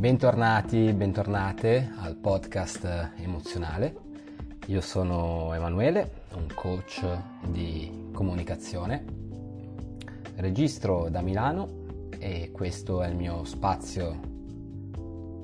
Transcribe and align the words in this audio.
Bentornati, 0.00 0.94
bentornate 0.94 1.92
al 1.98 2.16
podcast 2.16 3.12
emozionale. 3.18 3.94
Io 4.68 4.80
sono 4.80 5.52
Emanuele, 5.52 6.22
un 6.36 6.46
coach 6.54 7.04
di 7.46 8.08
comunicazione. 8.10 9.04
Registro 10.36 11.10
da 11.10 11.20
Milano 11.20 12.08
e 12.18 12.50
questo 12.50 13.02
è 13.02 13.08
il 13.08 13.14
mio 13.14 13.44
spazio 13.44 14.18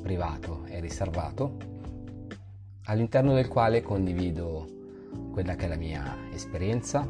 privato 0.02 0.64
e 0.64 0.80
riservato 0.80 1.56
all'interno 2.84 3.34
del 3.34 3.48
quale 3.48 3.82
condivido 3.82 4.66
quella 5.32 5.54
che 5.54 5.66
è 5.66 5.68
la 5.68 5.76
mia 5.76 6.16
esperienza 6.32 7.06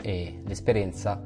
e 0.00 0.42
l'esperienza 0.44 1.20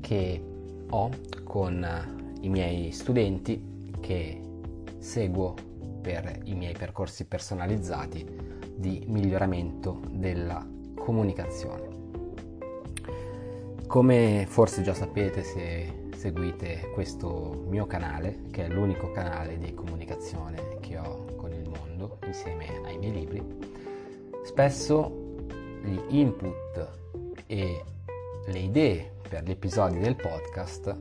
che 0.00 0.42
ho 0.88 1.10
con 1.44 2.38
i 2.40 2.48
miei 2.48 2.92
studenti 2.92 3.69
che 4.00 4.40
seguo 4.98 5.54
per 6.00 6.40
i 6.44 6.54
miei 6.54 6.74
percorsi 6.74 7.26
personalizzati 7.26 8.26
di 8.74 9.04
miglioramento 9.06 10.00
della 10.10 10.66
comunicazione. 10.94 11.98
Come 13.86 14.46
forse 14.48 14.82
già 14.82 14.94
sapete 14.94 15.42
se 15.42 16.08
seguite 16.16 16.90
questo 16.92 17.64
mio 17.68 17.86
canale, 17.86 18.42
che 18.50 18.66
è 18.66 18.68
l'unico 18.68 19.10
canale 19.10 19.58
di 19.58 19.74
comunicazione 19.74 20.78
che 20.80 20.98
ho 20.98 21.24
con 21.36 21.52
il 21.52 21.68
mondo 21.68 22.18
insieme 22.26 22.66
ai 22.84 22.98
miei 22.98 23.12
libri, 23.12 23.42
spesso 24.44 25.28
gli 25.82 25.98
input 26.08 26.88
e 27.46 27.84
le 28.46 28.58
idee 28.58 29.12
per 29.28 29.44
gli 29.44 29.50
episodi 29.50 29.98
del 29.98 30.16
podcast 30.16 30.96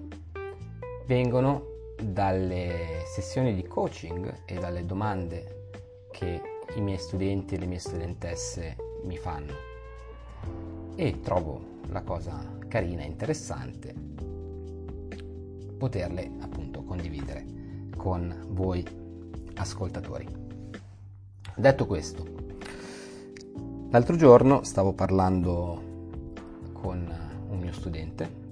vengono 1.06 1.69
dalle 2.02 3.04
sessioni 3.06 3.54
di 3.54 3.68
coaching 3.68 4.44
e 4.46 4.56
dalle 4.56 4.86
domande 4.86 5.70
che 6.12 6.42
i 6.76 6.82
miei 6.82 6.98
studenti 6.98 7.56
e 7.56 7.60
le 7.60 7.66
mie 7.66 7.80
studentesse 7.80 8.76
mi 9.04 9.18
fanno 9.18 9.54
e 10.96 11.20
trovo 11.22 11.78
la 11.88 12.02
cosa 12.02 12.58
carina 12.68 13.04
e 13.04 13.08
interessante 13.08 13.94
poterle 15.78 16.32
appunto 16.42 16.84
condividere 16.84 17.46
con 17.96 18.48
voi 18.50 18.86
ascoltatori. 19.56 20.28
Detto 21.56 21.86
questo, 21.86 22.26
l'altro 23.90 24.16
giorno 24.16 24.64
stavo 24.64 24.94
parlando 24.94 25.88
con 26.74 27.14
un 27.50 27.60
mio 27.60 27.72
studente 27.74 28.48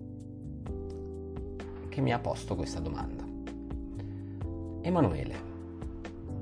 che 1.89 2.01
mi 2.01 2.13
ha 2.13 2.19
posto 2.19 2.55
questa 2.55 2.79
domanda. 2.79 3.16
Emanuele, 4.87 5.35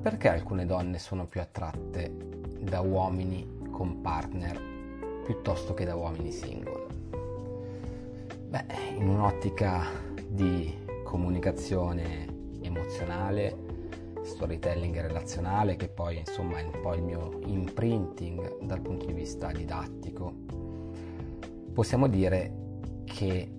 perché 0.04 0.30
alcune 0.30 0.68
donne 0.68 1.00
sono 1.00 1.26
più 1.26 1.42
attratte 1.42 2.16
da 2.60 2.80
uomini 2.80 3.58
con 3.72 4.02
partner 4.02 4.62
piuttosto 5.24 5.74
che 5.74 5.84
da 5.84 5.96
uomini 5.96 6.32
single? 6.32 6.86
Beh, 8.48 8.66
in 8.98 9.08
un'ottica 9.08 9.86
di 10.28 10.72
comunicazione 11.04 12.28
emozionale, 12.62 13.58
storytelling 14.22 14.96
relazionale, 15.02 15.76
che 15.76 15.88
poi 15.88 16.20
insomma 16.20 16.60
è 16.60 16.64
un 16.66 16.82
po' 16.84 16.94
il 16.94 17.02
mio 17.02 17.40
imprinting 17.48 18.60
dal 18.62 18.82
punto 18.82 19.08
di 19.08 19.14
vista 19.14 19.52
didattico, 19.52 20.32
possiamo 21.74 22.08
dire 22.08 22.54
che 23.06 23.55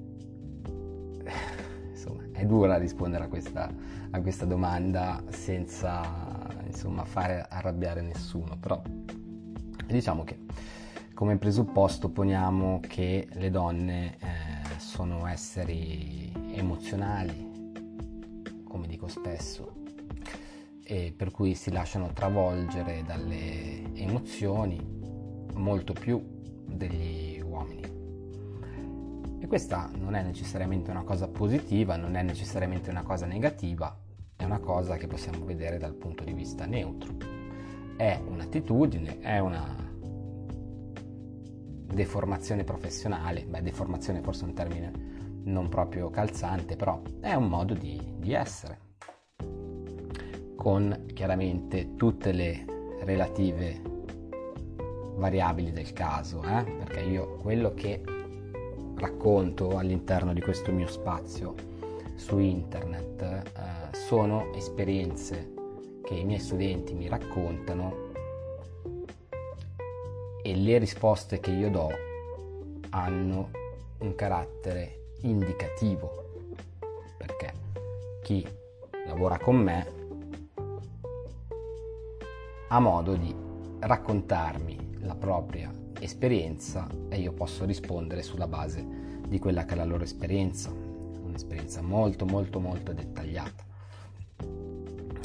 è 2.37 2.45
dura 2.45 2.77
rispondere 2.77 3.25
a 3.25 3.29
questa 3.29 3.70
a 4.17 4.20
questa 4.20 4.45
domanda 4.45 5.23
senza 5.29 6.02
insomma, 6.64 7.05
fare 7.05 7.47
arrabbiare 7.48 8.01
nessuno, 8.02 8.57
però 8.58 8.80
diciamo 9.86 10.24
che 10.24 10.39
come 11.14 11.39
presupposto 11.39 12.11
poniamo 12.11 12.80
che 12.80 13.29
le 13.33 13.51
donne 13.51 14.17
eh, 14.19 14.79
sono 14.79 15.27
esseri 15.27 16.30
emozionali, 16.52 17.73
come 18.64 18.86
dico 18.86 19.07
spesso, 19.07 19.77
e 20.83 21.14
per 21.17 21.30
cui 21.30 21.55
si 21.55 21.70
lasciano 21.70 22.13
travolgere 22.13 23.03
dalle 23.07 23.95
emozioni 23.95 24.79
molto 25.55 25.95
più 25.95 26.23
degli 26.67 27.41
uomini. 27.41 27.95
E 29.39 29.47
questa 29.47 29.91
non 29.98 30.14
è 30.14 30.23
necessariamente 30.23 30.91
una 30.91 31.02
cosa 31.02 31.29
positiva, 31.29 31.97
non 31.97 32.17
è 32.17 32.23
necessariamente 32.23 32.91
una 32.91 33.02
cosa 33.02 33.27
negativa, 33.27 33.97
è 34.35 34.45
una 34.45 34.58
cosa 34.58 34.97
che 34.97 35.07
possiamo 35.07 35.45
vedere 35.45 35.79
dal 35.79 35.95
punto 35.95 36.24
di 36.24 36.33
vista 36.33 36.67
neutro. 36.67 37.14
È 37.97 38.20
un'attitudine, 38.27 39.20
è 39.20 39.39
una 39.39 39.85
deformazione 41.92 42.64
professionale, 42.64 43.45
beh 43.47 43.63
deformazione 43.63 44.20
forse 44.20 44.45
è 44.45 44.48
un 44.48 44.55
termine 44.55 44.92
non 45.45 45.68
proprio 45.68 46.11
calzante, 46.11 46.77
però 46.77 47.01
è 47.20 47.35
un 47.35 47.48
modo 47.48 47.74
di, 47.74 48.01
di 48.18 48.33
essere, 48.33 48.79
con 50.57 51.05
chiaramente 51.14 51.95
tutte 51.95 52.33
le 52.33 52.64
relative 53.03 53.80
variabili 55.14 55.70
del 55.73 55.92
caso, 55.92 56.42
eh? 56.42 56.64
perché 56.64 57.01
io 57.01 57.36
quello 57.36 57.73
che 57.74 58.03
racconto 58.96 59.77
all'interno 59.77 60.33
di 60.33 60.40
questo 60.40 60.73
mio 60.73 60.86
spazio 60.86 61.55
su 62.14 62.39
internet 62.39 63.23
eh, 63.23 63.95
sono 63.95 64.52
esperienze 64.55 65.52
che 66.02 66.14
i 66.14 66.24
miei 66.24 66.40
studenti 66.40 66.95
mi 66.95 67.08
raccontano 67.08 68.12
e 70.42 70.55
le 70.55 70.79
risposte 70.79 71.40
che 71.40 71.51
io 71.51 71.70
do 71.70 71.90
hanno 72.90 73.51
un 73.98 74.14
carattere 74.14 75.11
indicativo 75.23 76.24
perché 77.18 77.52
chi 78.23 78.46
lavora 79.06 79.39
con 79.39 79.56
me 79.56 79.86
ha 82.68 82.80
modo 82.80 83.14
di 83.14 83.35
raccontarmi 83.80 84.98
la 85.01 85.14
propria 85.14 85.70
esperienza 86.01 86.86
e 87.08 87.20
io 87.20 87.33
posso 87.33 87.64
rispondere 87.64 88.23
sulla 88.23 88.46
base 88.46 88.84
di 89.27 89.39
quella 89.39 89.64
che 89.64 89.74
è 89.74 89.77
la 89.77 89.84
loro 89.84 90.05
esperienza, 90.05 90.70
un'esperienza 90.70 91.83
molto 91.83 92.24
molto 92.24 92.61
molto 92.61 92.92
dettagliata. 92.92 93.64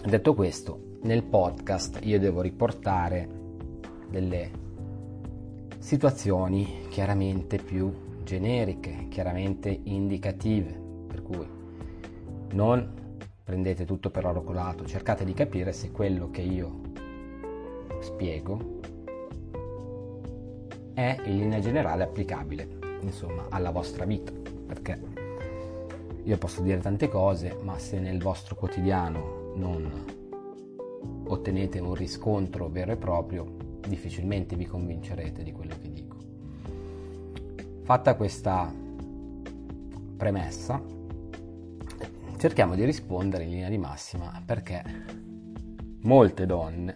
Detto 0.03 0.33
questo, 0.33 0.97
nel 1.03 1.23
podcast 1.23 1.99
io 2.03 2.19
devo 2.19 2.41
riportare 2.41 3.27
delle 4.09 4.51
situazioni 5.77 6.87
chiaramente 6.89 7.57
più 7.57 8.19
generiche, 8.23 9.07
chiaramente 9.09 9.79
indicative, 9.83 10.79
per 11.07 11.21
cui 11.21 11.47
non 12.53 12.99
prendete 13.43 13.85
tutto 13.85 14.09
per 14.09 14.25
oro 14.25 14.43
colato, 14.43 14.85
cercate 14.85 15.23
di 15.25 15.33
capire 15.33 15.73
se 15.73 15.91
quello 15.91 16.29
che 16.29 16.41
io 16.41 16.79
spiego 17.99 18.79
è 20.94 21.18
in 21.25 21.38
linea 21.38 21.59
generale 21.59 22.03
applicabile, 22.03 22.68
insomma, 23.02 23.47
alla 23.50 23.72
vostra 23.72 24.06
vita, 24.06 24.31
perché 24.31 25.00
io 26.24 26.38
posso 26.38 26.62
dire 26.62 26.79
tante 26.79 27.09
cose, 27.09 27.57
ma 27.62 27.78
se 27.79 28.00
nel 28.00 28.22
vostro 28.22 28.56
quotidiano 28.56 29.53
non 29.56 30.19
ottenete 31.25 31.79
un 31.79 31.96
riscontro 31.96 32.69
vero 32.69 32.91
e 32.91 32.97
proprio, 32.97 33.79
difficilmente 33.88 34.56
vi 34.56 34.66
convincerete 34.66 35.44
di 35.44 35.52
quello 35.52 35.75
che 35.81 35.91
dico. 35.91 36.18
Fatta 37.84 38.16
questa 38.16 38.72
premessa, 40.17 40.82
cerchiamo 42.37 42.76
di 42.76 42.85
rispondere 42.85 43.44
in 43.44 43.49
linea 43.49 43.70
di 43.70 43.78
massima 43.78 44.41
perché 44.46 44.84
molte 46.02 46.46
donne 46.46 46.94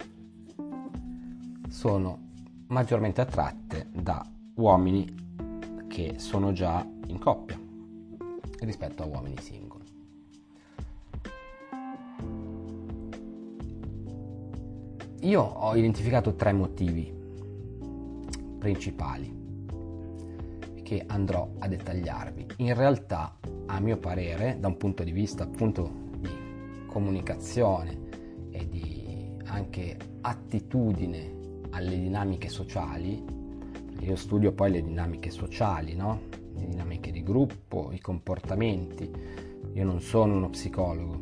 sono 1.69 2.25
maggiormente 2.67 3.21
attratte 3.21 3.88
da 3.91 4.25
uomini 4.56 5.23
che 5.88 6.15
sono 6.17 6.51
già 6.51 6.85
in 7.07 7.19
coppia 7.19 7.59
rispetto 8.62 9.03
a 9.03 9.06
uomini 9.06 9.38
singoli. 9.39 9.83
Io 15.21 15.41
ho 15.41 15.75
identificato 15.75 16.35
tre 16.35 16.53
motivi 16.53 17.12
principali 18.59 19.44
che 20.83 21.03
andrò 21.07 21.50
a 21.59 21.67
dettagliarvi. 21.67 22.45
In 22.57 22.75
realtà, 22.75 23.38
a 23.65 23.79
mio 23.79 23.97
parere, 23.97 24.57
da 24.59 24.67
un 24.67 24.77
punto 24.77 25.03
di 25.03 25.12
vista 25.12 25.44
appunto 25.44 25.89
di 26.17 26.29
comunicazione 26.85 28.50
e 28.51 28.67
di 28.69 29.35
anche 29.45 29.97
attitudine 30.21 31.34
alle 31.75 31.98
dinamiche 31.98 32.48
sociali, 32.48 33.22
io 34.00 34.16
studio 34.16 34.54
poi 34.54 34.72
le 34.72 34.81
dinamiche 34.81 35.30
sociali, 35.30 35.94
no? 35.94 36.22
le 36.54 36.68
dinamiche 36.68 37.12
di 37.12 37.22
gruppo, 37.22 37.92
i 37.92 38.00
comportamenti, 38.00 39.12
io 39.74 39.83
non 39.83 40.00
sono 40.00 40.36
uno 40.36 40.50
psicologo, 40.50 41.19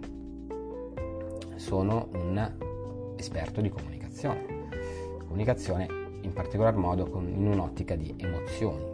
sono 1.55 2.07
un 2.13 3.15
esperto 3.17 3.61
di 3.61 3.69
comunicazione. 3.69 4.69
Comunicazione 5.17 5.87
in 6.21 6.33
particolar 6.33 6.75
modo 6.75 7.09
con, 7.09 7.27
in 7.27 7.47
un'ottica 7.47 7.95
di 7.95 8.13
emozioni. 8.17 8.85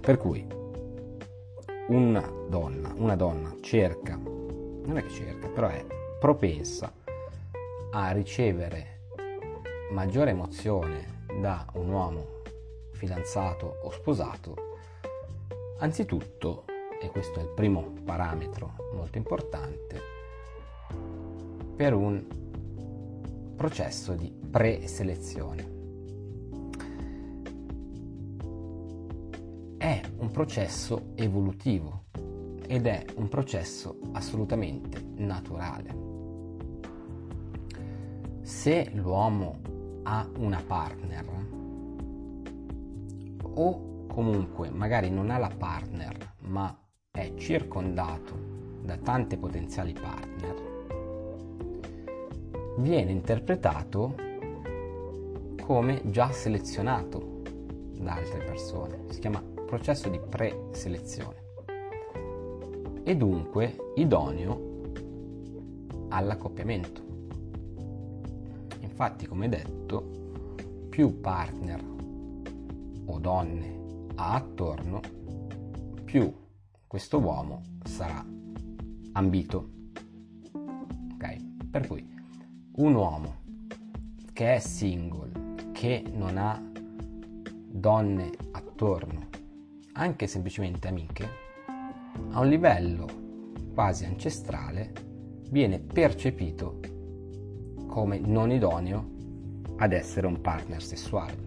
Per 0.00 0.16
cui 0.16 0.46
una 1.88 2.24
donna, 2.48 2.92
una 2.96 3.16
donna 3.16 3.52
cerca, 3.60 4.16
non 4.16 4.96
è 4.96 5.02
che 5.02 5.10
cerca, 5.10 5.48
però 5.48 5.68
è 5.68 5.84
propensa 6.20 6.92
a 7.90 8.10
ricevere 8.12 8.95
maggiore 9.90 10.30
emozione 10.30 11.24
da 11.40 11.64
un 11.74 11.88
uomo 11.90 12.26
fidanzato 12.92 13.78
o 13.82 13.90
sposato, 13.90 14.54
anzitutto, 15.78 16.64
e 17.00 17.10
questo 17.10 17.38
è 17.38 17.42
il 17.42 17.50
primo 17.54 17.92
parametro 18.04 18.74
molto 18.94 19.18
importante, 19.18 20.00
per 21.76 21.92
un 21.94 22.24
processo 23.54 24.14
di 24.14 24.32
preselezione. 24.50 25.74
È 29.76 30.00
un 30.16 30.30
processo 30.30 31.12
evolutivo 31.14 32.04
ed 32.66 32.86
è 32.86 33.04
un 33.16 33.28
processo 33.28 33.98
assolutamente 34.12 35.00
naturale. 35.16 36.04
Se 38.42 38.90
l'uomo 38.94 39.65
ha 40.08 40.26
una 40.38 40.62
partner 40.64 41.24
o 43.54 44.06
comunque 44.06 44.70
magari 44.70 45.10
non 45.10 45.30
ha 45.30 45.38
la 45.38 45.50
partner 45.56 46.34
ma 46.42 46.76
è 47.10 47.34
circondato 47.34 48.34
da 48.82 48.96
tante 48.98 49.36
potenziali 49.36 49.92
partner, 49.92 50.54
viene 52.78 53.10
interpretato 53.10 54.14
come 55.62 56.02
già 56.10 56.30
selezionato 56.30 57.42
da 57.98 58.14
altre 58.14 58.44
persone. 58.44 59.06
Si 59.08 59.18
chiama 59.18 59.42
processo 59.66 60.08
di 60.08 60.20
preselezione 60.20 61.44
e 63.02 63.16
dunque 63.16 63.76
idoneo 63.96 64.74
all'accoppiamento. 66.10 67.05
Infatti, 68.98 69.26
come 69.26 69.50
detto, 69.50 70.56
più 70.88 71.20
partner 71.20 71.84
o 73.04 73.18
donne 73.18 74.06
ha 74.14 74.32
attorno, 74.32 75.02
più 76.02 76.32
questo 76.86 77.18
uomo 77.18 77.60
sarà 77.84 78.24
ambito. 79.12 79.70
Ok? 81.12 81.36
Per 81.70 81.86
cui 81.86 82.08
un 82.76 82.94
uomo 82.94 83.34
che 84.32 84.54
è 84.54 84.58
single, 84.60 85.56
che 85.72 86.02
non 86.14 86.38
ha 86.38 86.58
donne 87.68 88.30
attorno, 88.52 89.26
anche 89.92 90.26
semplicemente 90.26 90.88
amiche, 90.88 91.28
a 92.30 92.40
un 92.40 92.48
livello 92.48 93.06
quasi 93.74 94.06
ancestrale 94.06 94.90
viene 95.50 95.80
percepito 95.80 96.80
come 97.96 98.18
non 98.18 98.50
idoneo 98.50 99.08
ad 99.78 99.94
essere 99.94 100.26
un 100.26 100.42
partner 100.42 100.82
sessuale 100.82 101.44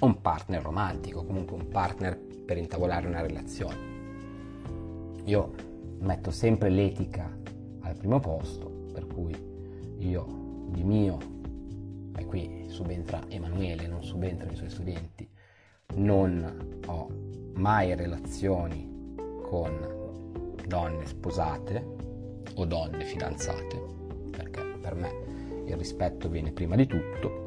un 0.00 0.20
partner 0.20 0.60
romantico, 0.60 1.24
comunque 1.24 1.56
un 1.56 1.68
partner 1.68 2.18
per 2.18 2.58
intavolare 2.58 3.06
una 3.06 3.20
relazione. 3.20 3.76
Io 5.24 5.54
metto 6.00 6.32
sempre 6.32 6.68
l'etica 6.68 7.32
al 7.82 7.96
primo 7.96 8.18
posto, 8.18 8.88
per 8.92 9.06
cui 9.06 9.34
io 9.98 10.26
di 10.68 10.82
mio, 10.82 11.18
e 12.16 12.26
qui 12.26 12.66
subentra 12.66 13.22
Emanuele, 13.28 13.86
non 13.86 14.02
subentrano 14.02 14.52
i 14.52 14.56
suoi 14.56 14.68
studenti, 14.68 15.30
non 15.94 16.80
ho 16.86 17.08
mai 17.54 17.94
relazioni 17.94 19.14
con 19.42 20.52
donne 20.66 21.06
sposate 21.06 21.86
o 22.54 22.64
donne 22.64 23.04
fidanzate, 23.04 23.82
perché 24.30 24.62
per 24.80 24.94
me 24.96 25.35
il 25.66 25.76
rispetto 25.76 26.28
viene 26.28 26.52
prima 26.52 26.76
di 26.76 26.86
tutto. 26.86 27.44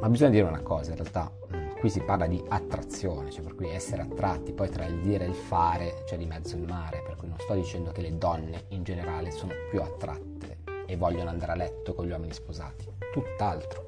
Ma 0.00 0.08
bisogna 0.08 0.30
dire 0.30 0.44
una 0.44 0.60
cosa, 0.60 0.90
in 0.90 0.96
realtà 0.96 1.32
qui 1.78 1.88
si 1.90 2.00
parla 2.00 2.26
di 2.26 2.42
attrazione, 2.48 3.30
cioè 3.30 3.42
per 3.42 3.54
cui 3.54 3.68
essere 3.68 4.02
attratti, 4.02 4.52
poi 4.52 4.68
tra 4.68 4.86
il 4.86 5.00
dire 5.00 5.24
e 5.24 5.28
il 5.28 5.34
fare 5.34 6.02
c'è 6.04 6.16
di 6.16 6.26
mezzo 6.26 6.56
il 6.56 6.66
mare, 6.66 7.02
per 7.04 7.16
cui 7.16 7.28
non 7.28 7.38
sto 7.38 7.54
dicendo 7.54 7.92
che 7.92 8.02
le 8.02 8.16
donne 8.16 8.64
in 8.68 8.82
generale 8.82 9.30
sono 9.30 9.52
più 9.70 9.80
attratte 9.80 10.58
e 10.86 10.96
vogliono 10.96 11.30
andare 11.30 11.52
a 11.52 11.56
letto 11.56 11.94
con 11.94 12.06
gli 12.06 12.10
uomini 12.10 12.32
sposati, 12.32 12.86
tutt'altro. 13.12 13.86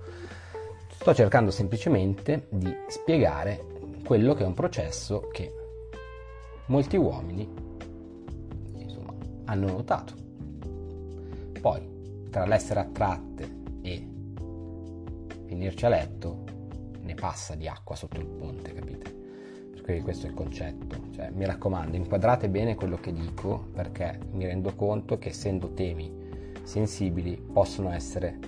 Sto 0.91 1.15
cercando 1.15 1.51
semplicemente 1.51 2.47
di 2.51 2.75
spiegare 2.89 3.65
quello 4.05 4.35
che 4.35 4.43
è 4.43 4.47
un 4.47 4.55
processo 4.55 5.29
che 5.29 5.53
molti 6.67 6.97
uomini 6.97 7.49
insomma, 8.77 9.15
hanno 9.45 9.67
notato. 9.71 10.15
Poi, 11.61 11.98
tra 12.31 12.45
l'essere 12.47 12.81
attratte 12.81 13.57
e 13.83 14.09
finirci 15.47 15.87
a 15.87 15.89
letto, 15.89 16.45
ne 17.01 17.15
passa 17.15 17.55
di 17.55 17.67
acqua 17.67 17.97
sotto 17.97 18.21
il 18.21 18.27
ponte, 18.27 18.73
capite? 18.73 19.17
Per 19.71 19.83
cui 19.83 20.01
questo 20.03 20.27
è 20.27 20.29
il 20.29 20.35
concetto. 20.35 21.09
Cioè, 21.13 21.31
mi 21.31 21.47
raccomando, 21.47 21.97
inquadrate 21.97 22.49
bene 22.49 22.75
quello 22.75 22.97
che 22.97 23.13
dico 23.13 23.69
perché 23.73 24.19
mi 24.33 24.45
rendo 24.45 24.75
conto 24.75 25.19
che 25.19 25.31
essendo 25.31 25.73
temi 25.73 26.27
sensibili 26.63 27.37
possono 27.37 27.91
essere 27.91 28.39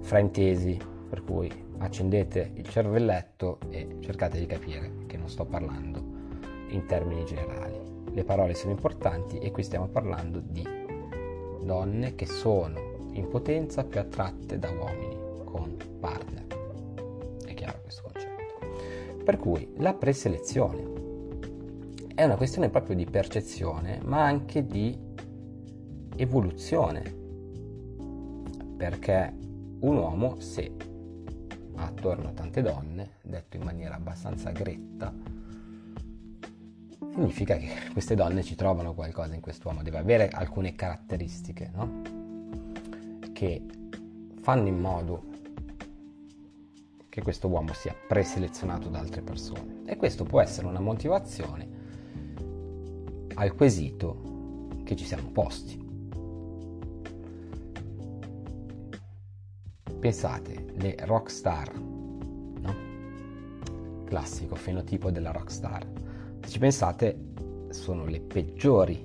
fraintesi, 0.00 0.78
per 1.08 1.24
cui 1.24 1.50
accendete 1.78 2.52
il 2.54 2.68
cervelletto 2.68 3.58
e 3.70 3.96
cercate 4.00 4.38
di 4.38 4.46
capire 4.46 4.92
che 5.06 5.16
non 5.16 5.28
sto 5.28 5.44
parlando 5.44 6.16
in 6.68 6.86
termini 6.86 7.24
generali. 7.24 7.76
Le 8.12 8.24
parole 8.24 8.54
sono 8.54 8.72
importanti 8.72 9.38
e 9.38 9.50
qui 9.50 9.62
stiamo 9.62 9.88
parlando 9.88 10.40
di 10.40 10.77
donne 11.62 12.14
che 12.14 12.26
sono 12.26 13.10
in 13.12 13.28
potenza 13.28 13.84
più 13.84 14.00
attratte 14.00 14.58
da 14.58 14.70
uomini 14.70 15.16
con 15.44 15.76
partner 16.00 16.48
chiaro 17.58 17.80
questo 17.82 18.02
concetto. 18.02 19.24
Per 19.24 19.36
cui 19.36 19.74
la 19.78 19.94
preselezione 19.94 20.96
è 22.14 22.24
una 22.24 22.36
questione 22.36 22.70
proprio 22.70 22.94
di 22.94 23.04
percezione, 23.04 24.00
ma 24.04 24.24
anche 24.24 24.64
di 24.64 24.96
evoluzione. 26.16 27.16
Perché 28.76 29.34
un 29.80 29.96
uomo, 29.96 30.38
se 30.40 30.72
ha 31.74 31.84
attorno 31.84 32.28
a 32.28 32.32
tante 32.32 32.62
donne, 32.62 33.16
detto 33.22 33.56
in 33.56 33.62
maniera 33.62 33.96
abbastanza 33.96 34.50
gretta, 34.50 35.12
significa 37.18 37.56
che 37.56 37.68
queste 37.92 38.14
donne 38.14 38.44
ci 38.44 38.54
trovano 38.54 38.94
qualcosa 38.94 39.34
in 39.34 39.40
quest'uomo, 39.40 39.82
deve 39.82 39.98
avere 39.98 40.28
alcune 40.28 40.76
caratteristiche, 40.76 41.68
no? 41.74 42.02
Che 43.32 43.62
fanno 44.40 44.68
in 44.68 44.78
modo 44.78 45.24
che 47.08 47.20
questo 47.22 47.48
uomo 47.48 47.72
sia 47.72 47.92
preselezionato 48.06 48.88
da 48.88 49.00
altre 49.00 49.22
persone. 49.22 49.82
E 49.86 49.96
questo 49.96 50.22
può 50.22 50.40
essere 50.40 50.68
una 50.68 50.78
motivazione 50.78 51.68
al 53.34 53.52
quesito 53.54 54.68
che 54.84 54.94
ci 54.94 55.04
siamo 55.04 55.30
posti. 55.30 55.86
Pensate, 59.98 60.66
le 60.76 60.94
rock 61.00 61.30
star, 61.32 61.76
no? 61.76 62.74
Classico 64.04 64.54
fenotipo 64.54 65.10
della 65.10 65.32
rock 65.32 65.50
star. 65.50 65.84
Se 66.48 66.54
ci 66.54 66.60
pensate, 66.60 67.18
sono 67.68 68.06
le 68.06 68.20
peggiori 68.20 68.96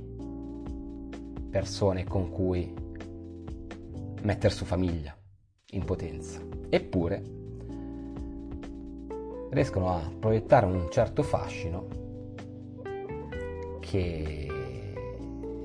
persone 1.52 2.06
con 2.06 2.30
cui 2.30 2.74
mettere 4.22 4.54
su 4.54 4.64
famiglia 4.64 5.14
in 5.72 5.84
potenza. 5.84 6.40
Eppure 6.70 7.22
riescono 9.50 9.90
a 9.90 10.10
proiettare 10.18 10.68
un 10.68 10.88
certo 10.90 11.22
fascino 11.22 11.88
che, 13.82 14.94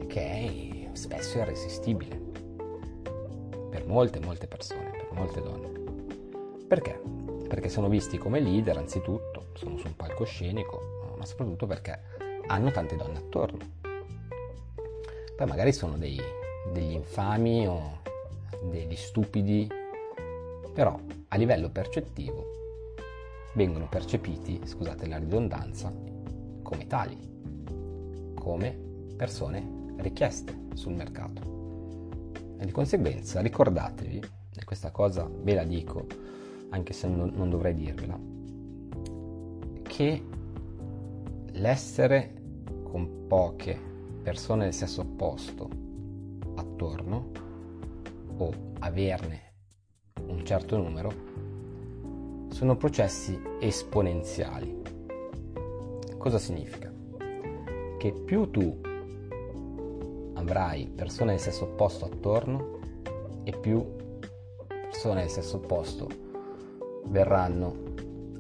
che 0.09 0.21
è 0.21 0.89
spesso 0.95 1.39
irresistibile 1.39 2.21
per 3.71 3.87
molte, 3.87 4.19
molte 4.19 4.49
persone, 4.49 4.91
per 4.91 5.13
molte 5.13 5.41
donne. 5.41 5.71
Perché? 6.67 7.01
Perché 7.47 7.69
sono 7.69 7.89
visti 7.89 8.19
come 8.19 8.41
leader 8.41 8.79
anzitutto, 8.79 9.51
sono 9.55 9.77
su 9.77 9.87
un 9.87 9.95
palcoscenico, 9.95 10.98
ma 11.19 11.27
soprattutto 11.27 11.67
perché 11.67 12.01
hanno 12.47 12.71
tante 12.71 12.97
donne 12.97 13.19
attorno. 13.19 13.59
Poi 15.37 15.47
magari 15.47 15.73
sono 15.73 15.97
dei, 15.99 16.19
degli 16.73 16.93
infami 16.93 17.67
o 17.67 18.01
degli 18.71 18.97
stupidi, 18.97 19.69
però 20.73 20.99
a 21.29 21.37
livello 21.37 21.69
percettivo 21.71 22.57
vengono 23.53 23.89
percepiti, 23.89 24.61
scusate 24.65 25.07
la 25.07 25.19
ridondanza, 25.19 25.93
come 26.63 26.87
tali, 26.87 27.17
come 28.35 28.77
persone 29.17 29.95
richieste 29.99 30.57
sul 30.75 30.95
mercato. 30.95 31.57
E 32.59 32.65
di 32.65 32.73
conseguenza 32.73 33.41
ricordatevi, 33.41 34.23
e 34.57 34.65
questa 34.65 34.91
cosa 34.91 35.29
ve 35.31 35.55
la 35.55 35.65
dico 35.65 36.07
anche 36.71 36.93
se 36.93 37.09
non, 37.09 37.33
non 37.35 37.49
dovrei 37.49 37.75
dirvela, 37.75 38.19
che 39.83 40.23
l'essere 41.59 42.35
con 42.85 43.27
poche 43.27 43.77
persone 44.23 44.65
del 44.65 44.75
sesso 44.75 45.01
opposto 45.01 45.69
attorno 46.55 47.31
o 48.37 48.53
averne 48.79 49.43
un 50.29 50.45
certo 50.45 50.77
numero 50.77 51.27
sono 52.51 52.77
processi 52.77 53.41
esponenziali. 53.61 54.83
Cosa 56.17 56.39
significa? 56.39 56.93
Che 57.99 58.13
più 58.13 58.51
tu 58.51 58.81
avrai 60.35 60.89
persone 60.95 61.33
del 61.33 61.41
sesso 61.41 61.65
opposto 61.65 62.05
attorno 62.05 62.79
e 63.43 63.53
più 63.53 63.85
persone 64.69 65.23
del 65.23 65.31
sesso 65.31 65.57
opposto 65.57 66.09
verranno 67.07 67.75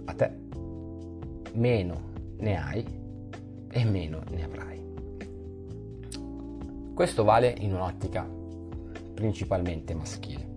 a 0.05 0.15
te, 0.15 0.33
meno 1.55 2.07
ne 2.37 2.57
hai 2.57 2.98
e 3.79 3.85
meno 3.85 4.23
ne 4.31 4.43
avrai. 4.43 4.87
Questo 6.95 7.23
vale 7.23 7.55
in 7.59 7.75
un'ottica 7.75 8.29
principalmente 9.15 9.95
maschile, 9.95 10.49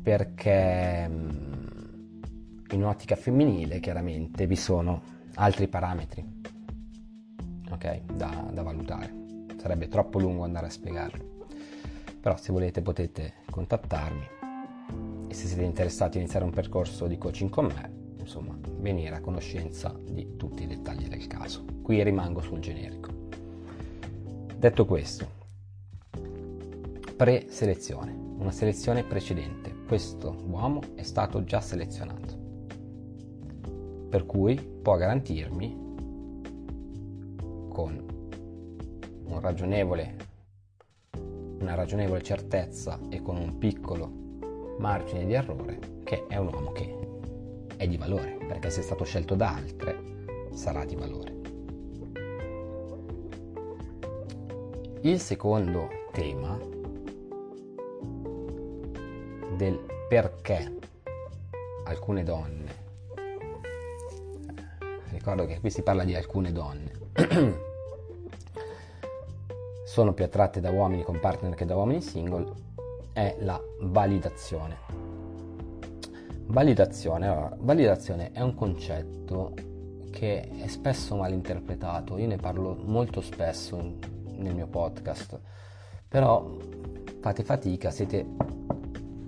perché 0.00 1.08
mm, 1.08 2.22
in 2.70 2.82
un'ottica 2.82 3.16
femminile 3.16 3.80
chiaramente 3.80 4.46
vi 4.46 4.54
sono 4.54 5.02
altri 5.34 5.66
parametri 5.66 6.24
okay, 7.70 8.02
da, 8.04 8.48
da 8.52 8.62
valutare. 8.62 9.12
Sarebbe 9.56 9.88
troppo 9.88 10.20
lungo 10.20 10.44
andare 10.44 10.66
a 10.66 10.70
spiegarli. 10.70 11.38
Però 12.20 12.36
se 12.36 12.52
volete 12.52 12.82
potete 12.82 13.34
contattarmi 13.50 14.26
e 15.26 15.34
se 15.34 15.46
siete 15.46 15.64
interessati 15.64 16.18
a 16.18 16.20
iniziare 16.20 16.44
un 16.44 16.52
percorso 16.52 17.08
di 17.08 17.18
coaching 17.18 17.50
con 17.50 17.66
me, 17.66 17.99
insomma, 18.30 18.56
venire 18.78 19.16
a 19.16 19.20
conoscenza 19.20 19.92
di 20.08 20.36
tutti 20.36 20.62
i 20.62 20.68
dettagli 20.68 21.08
del 21.08 21.26
caso. 21.26 21.64
Qui 21.82 22.00
rimango 22.04 22.40
sul 22.40 22.60
generico. 22.60 23.10
Detto 24.56 24.86
questo, 24.86 25.26
pre-selezione, 27.16 28.12
una 28.38 28.52
selezione 28.52 29.02
precedente. 29.02 29.74
Questo 29.84 30.44
uomo 30.46 30.80
è 30.94 31.02
stato 31.02 31.42
già 31.42 31.60
selezionato 31.60 32.38
per 34.08 34.26
cui 34.26 34.54
può 34.54 34.96
garantirmi 34.96 35.88
con 37.68 38.04
un 39.24 39.40
ragionevole, 39.40 40.16
una 41.60 41.74
ragionevole 41.74 42.22
certezza 42.22 42.98
e 43.08 43.22
con 43.22 43.36
un 43.36 43.58
piccolo 43.58 44.78
margine 44.78 45.26
di 45.26 45.32
errore 45.32 45.78
che 46.04 46.26
è 46.26 46.36
un 46.36 46.48
uomo 46.52 46.72
che 46.72 47.09
è 47.80 47.88
di 47.88 47.96
valore, 47.96 48.36
perché 48.46 48.68
se 48.68 48.80
è 48.80 48.82
stato 48.82 49.04
scelto 49.04 49.34
da 49.34 49.54
altre 49.54 50.26
sarà 50.52 50.84
di 50.84 50.96
valore. 50.96 51.38
Il 55.00 55.18
secondo 55.18 55.88
tema 56.12 56.58
del 59.56 59.80
perché 60.08 60.78
alcune 61.84 62.22
donne 62.22 62.80
ricordo 65.10 65.46
che 65.46 65.60
qui 65.60 65.70
si 65.70 65.82
parla 65.82 66.04
di 66.04 66.14
alcune 66.14 66.52
donne, 66.52 66.92
sono 69.84 70.12
più 70.12 70.24
attratte 70.24 70.60
da 70.60 70.70
uomini 70.70 71.02
con 71.02 71.18
partner 71.18 71.54
che 71.54 71.64
da 71.64 71.76
uomini 71.76 72.02
single, 72.02 72.52
è 73.12 73.36
la 73.40 73.58
validazione. 73.80 75.09
Validazione, 76.50 77.28
allora, 77.28 77.56
validazione 77.60 78.32
è 78.32 78.40
un 78.40 78.56
concetto 78.56 79.54
che 80.10 80.48
è 80.48 80.66
spesso 80.66 81.14
mal 81.14 81.32
interpretato, 81.32 82.18
io 82.18 82.26
ne 82.26 82.38
parlo 82.38 82.76
molto 82.86 83.20
spesso 83.20 83.98
nel 84.34 84.56
mio 84.56 84.66
podcast, 84.66 85.38
però 86.08 86.56
fate 87.20 87.44
fatica, 87.44 87.92
siete 87.92 88.26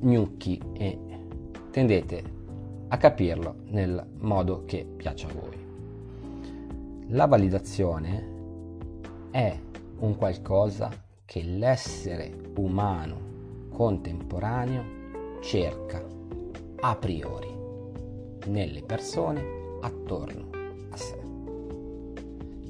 gnocchi 0.01 0.61
e 0.73 0.99
tendete 1.71 2.25
a 2.89 2.97
capirlo 2.97 3.55
nel 3.67 4.05
modo 4.19 4.65
che 4.65 4.85
piace 4.85 5.27
a 5.27 5.33
voi. 5.33 7.07
La 7.11 7.27
validazione 7.27 8.27
è 9.31 9.57
un 10.01 10.17
qualcosa 10.17 10.91
che 11.25 11.45
l'essere 11.45 12.35
umano 12.57 13.69
contemporaneo 13.71 15.41
cerca 15.41 16.21
a 16.85 16.97
priori 16.97 17.49
nelle 18.47 18.83
persone 18.83 19.79
attorno 19.83 20.51
a 20.91 20.97
sé. 20.97 21.21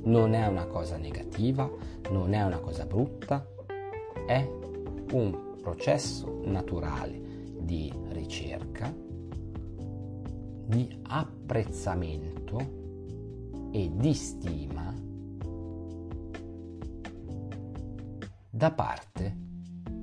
Non 0.05 0.35
è 0.35 0.47
una 0.47 0.67
cosa 0.67 0.99
negativa, 0.99 1.71
non 2.11 2.35
è 2.35 2.43
una 2.43 2.59
cosa 2.59 2.85
brutta, 2.85 3.47
è 4.27 4.47
un 5.13 5.57
processo 5.63 6.41
naturale 6.45 7.21
di 7.59 7.91
ricerca, 8.09 8.93
di 10.67 11.01
apprezzamento 11.05 12.59
e 13.71 13.91
di 13.95 14.13
stima 14.13 14.95
da 18.51 18.71
parte 18.73 19.37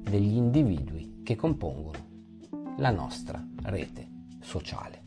degli 0.01 0.35
individui 0.35 1.21
che 1.21 1.35
compongono 1.35 2.07
la 2.77 2.89
nostra 2.89 3.48
rete 3.63 4.07
sociale. 4.41 5.03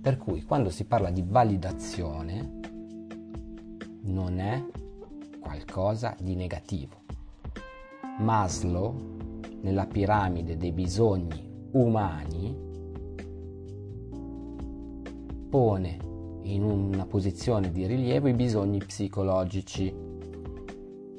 Per 0.00 0.18
cui 0.18 0.44
quando 0.44 0.70
si 0.70 0.84
parla 0.84 1.10
di 1.10 1.24
validazione 1.26 2.60
non 4.02 4.38
è 4.38 4.64
qualcosa 5.40 6.16
di 6.20 6.34
negativo. 6.34 7.02
Maslow, 8.18 9.14
nella 9.60 9.86
piramide 9.86 10.56
dei 10.56 10.72
bisogni 10.72 11.68
umani, 11.72 12.64
pone 15.48 15.98
in 16.42 16.62
una 16.62 17.06
posizione 17.06 17.72
di 17.72 17.86
rilievo 17.86 18.28
i 18.28 18.34
bisogni 18.34 18.78
psicologici, 18.78 19.92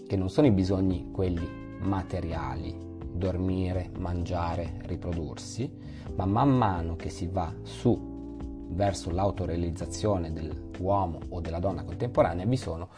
che 0.08 0.16
non 0.16 0.30
sono 0.30 0.48
i 0.48 0.52
bisogni 0.52 1.12
quelli 1.12 1.48
materiali, 1.80 2.76
dormire, 3.12 3.92
mangiare, 3.98 4.80
riprodursi, 4.86 5.70
ma 6.18 6.26
man 6.26 6.50
mano 6.50 6.96
che 6.96 7.10
si 7.10 7.28
va 7.28 7.54
su 7.62 8.36
verso 8.70 9.12
l'autorealizzazione 9.12 10.34
dell'uomo 10.34 11.20
o 11.30 11.40
della 11.40 11.60
donna 11.60 11.84
contemporanea 11.84 12.46
vi 12.46 12.58
sono 12.58 12.90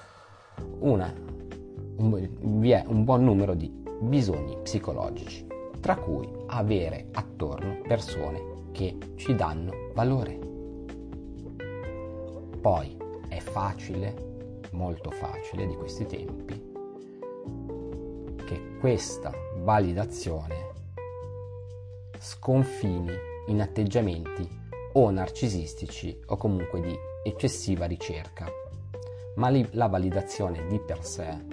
una, 0.80 1.14
un, 1.98 2.30
vi 2.60 2.72
è 2.72 2.84
un 2.88 3.04
buon 3.04 3.24
numero 3.24 3.54
di 3.54 3.70
bisogni 4.02 4.58
psicologici, 4.62 5.46
tra 5.80 5.96
cui 5.96 6.28
avere 6.48 7.08
attorno 7.12 7.82
persone 7.86 8.42
che 8.72 8.98
ci 9.16 9.36
danno 9.36 9.92
valore. 9.94 10.40
Poi 12.62 12.98
è 13.28 13.40
facile, 13.40 14.14
molto 14.72 15.12
facile 15.12 15.68
di 15.68 15.76
questi 15.76 16.06
tempi, 16.06 16.68
che 18.46 18.78
questa 18.80 19.32
validazione 19.62 20.69
sconfini 22.20 23.14
in 23.48 23.62
atteggiamenti 23.62 24.48
o 24.94 25.10
narcisistici 25.10 26.20
o 26.28 26.36
comunque 26.36 26.82
di 26.82 26.94
eccessiva 27.24 27.86
ricerca. 27.86 28.46
Ma 29.36 29.50
la 29.72 29.88
validazione 29.88 30.68
di 30.68 30.80
per 30.80 31.06
sé 31.06 31.46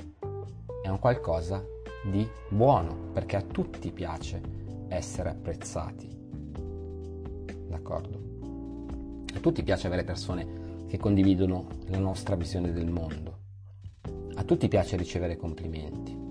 è 0.82 0.88
un 0.88 0.98
qualcosa 0.98 1.64
di 2.10 2.28
buono 2.48 3.10
perché 3.12 3.36
a 3.36 3.42
tutti 3.42 3.92
piace 3.92 4.40
essere 4.88 5.28
apprezzati. 5.30 6.08
D'accordo? 7.68 8.24
A 9.34 9.38
tutti 9.38 9.62
piace 9.62 9.86
avere 9.86 10.02
persone 10.02 10.84
che 10.88 10.98
condividono 10.98 11.66
la 11.86 11.98
nostra 11.98 12.34
visione 12.34 12.72
del 12.72 12.90
mondo. 12.90 13.38
A 14.34 14.42
tutti 14.42 14.66
piace 14.66 14.96
ricevere 14.96 15.36
complimenti. 15.36 16.24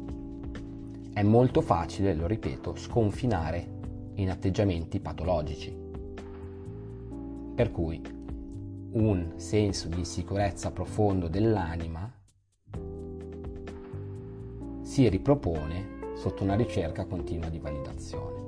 È 1.13 1.23
molto 1.23 1.61
facile, 1.61 2.13
lo 2.13 2.27
ripeto, 2.27 2.75
sconfinare 2.75 3.74
in 4.15 4.29
atteggiamenti 4.29 4.99
patologici. 4.99 5.75
Per 7.55 7.71
cui 7.71 8.01
un 8.91 9.33
senso 9.35 9.87
di 9.87 9.99
insicurezza 9.99 10.71
profondo 10.71 11.27
dell'anima 11.27 12.11
si 14.81 15.09
ripropone 15.09 16.13
sotto 16.15 16.43
una 16.43 16.55
ricerca 16.55 17.05
continua 17.05 17.49
di 17.49 17.59
validazione. 17.59 18.43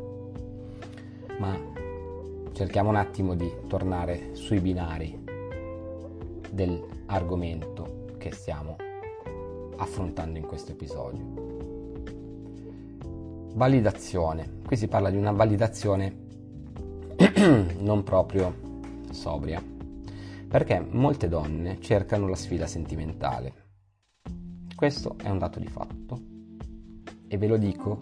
Ma 1.40 1.58
cerchiamo 2.54 2.90
un 2.90 2.96
attimo 2.96 3.36
di 3.36 3.52
tornare 3.68 4.34
sui 4.36 4.60
binari 4.60 5.24
dell'argomento 6.50 8.06
che 8.18 8.32
stiamo 8.32 8.78
affrontando 9.76 10.40
in 10.40 10.46
questo 10.46 10.72
episodio. 10.72 11.58
validazione. 13.58 14.57
Qui 14.68 14.76
si 14.76 14.90
parla 14.90 15.10
di 15.10 15.16
una 15.16 15.32
validazione 15.32 16.14
non 17.80 18.04
proprio 18.04 18.54
sobria, 19.12 19.64
perché 20.46 20.86
molte 20.90 21.30
donne 21.30 21.80
cercano 21.80 22.28
la 22.28 22.36
sfida 22.36 22.68
sentimentale. 22.68 23.54
Questo 24.76 25.16
è 25.24 25.30
un 25.30 25.38
dato 25.38 25.60
di 25.60 25.68
fatto 25.68 26.22
e 27.30 27.38
ve 27.38 27.48
lo 27.48 27.56
dico 27.56 27.98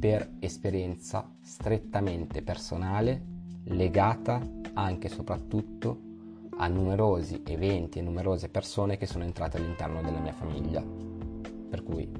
per 0.00 0.36
esperienza 0.38 1.30
strettamente 1.42 2.40
personale 2.40 3.22
legata 3.64 4.40
anche 4.72 5.08
e 5.08 5.10
soprattutto 5.10 6.00
a 6.56 6.68
numerosi 6.68 7.42
eventi 7.44 7.98
e 7.98 8.02
numerose 8.02 8.48
persone 8.48 8.96
che 8.96 9.04
sono 9.04 9.24
entrate 9.24 9.58
all'interno 9.58 10.00
della 10.00 10.20
mia 10.20 10.32
famiglia. 10.32 10.82
Per 10.82 11.82
cui 11.82 12.10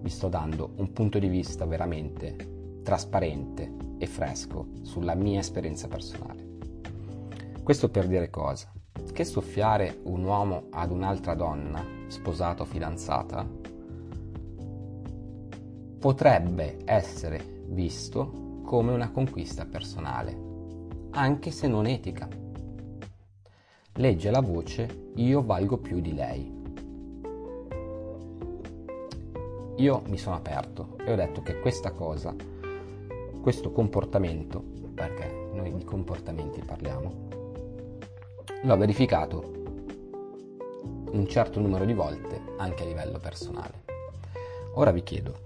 vi 0.00 0.08
sto 0.08 0.30
dando 0.30 0.72
un 0.76 0.94
punto 0.94 1.18
di 1.18 1.28
vista 1.28 1.66
veramente 1.66 2.60
trasparente 2.82 3.72
e 3.98 4.06
fresco 4.06 4.68
sulla 4.82 5.14
mia 5.14 5.40
esperienza 5.40 5.88
personale. 5.88 6.50
Questo 7.62 7.88
per 7.88 8.08
dire 8.08 8.30
cosa? 8.30 8.72
Che 9.12 9.24
soffiare 9.24 10.00
un 10.04 10.24
uomo 10.24 10.64
ad 10.70 10.90
un'altra 10.90 11.34
donna, 11.34 11.84
sposata 12.08 12.62
o 12.62 12.66
fidanzata, 12.66 13.46
potrebbe 15.98 16.78
essere 16.84 17.62
visto 17.66 18.60
come 18.64 18.92
una 18.92 19.10
conquista 19.10 19.64
personale, 19.64 20.36
anche 21.10 21.50
se 21.52 21.68
non 21.68 21.86
etica. 21.86 22.28
Legge 23.94 24.30
la 24.30 24.40
voce 24.40 25.10
io 25.14 25.44
valgo 25.44 25.78
più 25.78 26.00
di 26.00 26.14
lei. 26.14 26.60
Io 29.76 30.02
mi 30.08 30.18
sono 30.18 30.36
aperto 30.36 30.96
e 30.98 31.12
ho 31.12 31.16
detto 31.16 31.42
che 31.42 31.60
questa 31.60 31.92
cosa, 31.92 32.34
questo 33.42 33.72
comportamento, 33.72 34.62
perché 34.94 35.50
noi 35.52 35.74
di 35.76 35.84
comportamenti 35.84 36.62
parliamo, 36.62 37.28
l'ho 38.62 38.76
verificato 38.76 39.60
un 41.10 41.26
certo 41.26 41.60
numero 41.60 41.84
di 41.84 41.92
volte 41.92 42.40
anche 42.56 42.84
a 42.84 42.86
livello 42.86 43.18
personale. 43.18 43.82
Ora 44.74 44.92
vi 44.92 45.02
chiedo, 45.02 45.40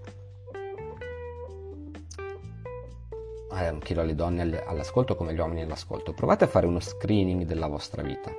eh, 3.51 3.77
chiedo 3.79 4.01
alle 4.01 4.15
donne 4.15 4.63
all'ascolto 4.63 5.15
come 5.15 5.31
agli 5.31 5.39
uomini 5.39 5.63
all'ascolto, 5.63 6.13
provate 6.13 6.43
a 6.43 6.47
fare 6.47 6.67
uno 6.67 6.79
screening 6.79 7.43
della 7.43 7.67
vostra 7.67 8.03
vita 8.03 8.31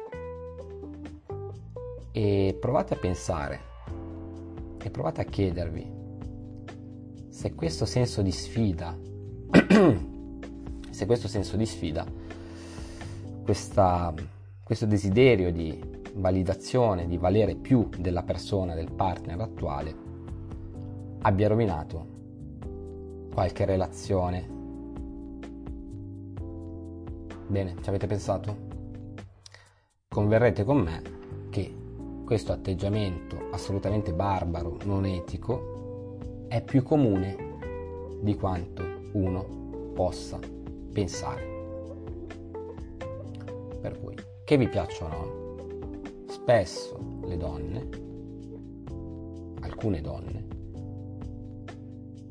e 2.12 2.56
provate 2.58 2.94
a 2.94 2.96
pensare 2.96 3.60
e 4.80 4.88
provate 4.90 5.20
a 5.20 5.24
chiedervi 5.24 5.96
se 7.28 7.54
questo 7.54 7.84
senso 7.84 8.22
di 8.22 8.32
sfida, 8.32 8.96
se 10.98 11.06
questo 11.06 11.28
senso 11.28 11.56
di 11.56 11.64
sfida, 11.64 12.04
questa, 13.44 14.12
questo 14.64 14.84
desiderio 14.84 15.52
di 15.52 15.80
validazione, 16.14 17.06
di 17.06 17.16
valere 17.16 17.54
più 17.54 17.88
della 17.96 18.24
persona, 18.24 18.74
del 18.74 18.90
partner 18.90 19.40
attuale, 19.40 19.94
abbia 21.20 21.46
rovinato 21.46 22.06
qualche 23.32 23.64
relazione 23.64 24.56
Bene, 27.46 27.76
ci 27.80 27.88
avete 27.88 28.06
pensato? 28.08 28.56
Converrete 30.08 30.64
con 30.64 30.78
me 30.78 31.02
che 31.48 31.74
questo 32.24 32.52
atteggiamento 32.52 33.48
assolutamente 33.52 34.12
barbaro, 34.12 34.76
non 34.84 35.06
etico, 35.06 36.18
è 36.48 36.60
più 36.60 36.82
comune 36.82 38.18
di 38.20 38.34
quanto 38.34 38.82
uno 39.12 39.92
possa 39.94 40.57
pensare. 40.92 41.56
Per 43.80 44.00
cui, 44.00 44.14
che 44.44 44.56
vi 44.56 44.68
piaccia 44.68 45.04
o 45.04 45.08
no, 45.08 46.24
spesso 46.28 47.20
le 47.24 47.36
donne, 47.36 47.88
alcune 49.60 50.00
donne, 50.00 50.46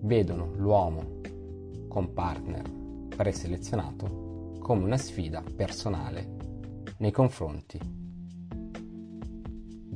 vedono 0.02 0.54
l'uomo 0.56 1.22
con 1.88 2.13
partner 2.13 2.70
preselezionato 3.15 4.56
come 4.60 4.84
una 4.84 4.98
sfida 4.98 5.41
personale 5.56 6.36
nei 6.98 7.12
confronti 7.12 7.80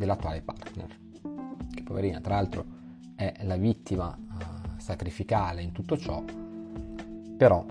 dell'attuale 0.01 0.41
partner, 0.41 0.87
che 1.73 1.83
poverina 1.83 2.19
tra 2.21 2.35
l'altro 2.35 2.65
è 3.15 3.41
la 3.43 3.55
vittima 3.55 4.17
uh, 4.17 4.79
sacrificale 4.79 5.61
in 5.61 5.71
tutto 5.71 5.97
ciò, 5.97 6.23
però 7.37 7.63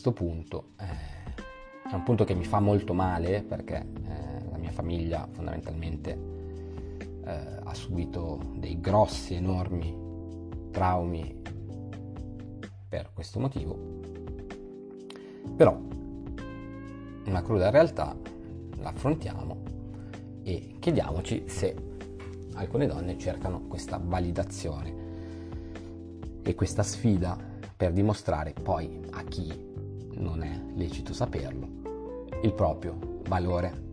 questo 0.00 0.12
punto 0.12 0.68
eh, 0.78 1.90
è 1.90 1.92
un 1.92 2.04
punto 2.04 2.22
che 2.22 2.32
mi 2.32 2.44
fa 2.44 2.60
molto 2.60 2.94
male 2.94 3.42
perché 3.42 3.78
eh, 3.78 4.48
la 4.48 4.56
mia 4.56 4.70
famiglia 4.70 5.26
fondamentalmente 5.32 6.18
eh, 7.24 7.58
ha 7.64 7.74
subito 7.74 8.38
dei 8.54 8.78
grossi, 8.78 9.34
enormi 9.34 9.92
traumi 10.70 11.42
per 12.88 13.10
questo 13.12 13.40
motivo. 13.40 13.76
Però 15.56 15.76
una 17.24 17.42
cruda 17.42 17.70
realtà 17.70 18.16
l'affrontiamo 18.76 19.62
e 20.44 20.76
chiediamoci 20.78 21.48
se 21.48 21.74
alcune 22.54 22.86
donne 22.86 23.18
cercano 23.18 23.62
questa 23.62 24.00
validazione 24.00 24.94
e 26.44 26.54
questa 26.54 26.84
sfida 26.84 27.36
per 27.76 27.90
dimostrare 27.92 28.52
poi 28.52 29.00
a 29.10 29.24
chi 29.24 29.66
non 30.18 30.42
è 30.42 30.60
lecito 30.74 31.12
saperlo 31.12 31.88
il 32.42 32.52
proprio 32.52 32.96
valore. 33.26 33.86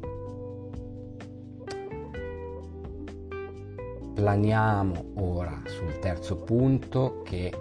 Planiamo 4.14 5.14
ora 5.16 5.62
sul 5.66 6.00
terzo 6.00 6.38
punto 6.38 7.22
che 7.24 7.54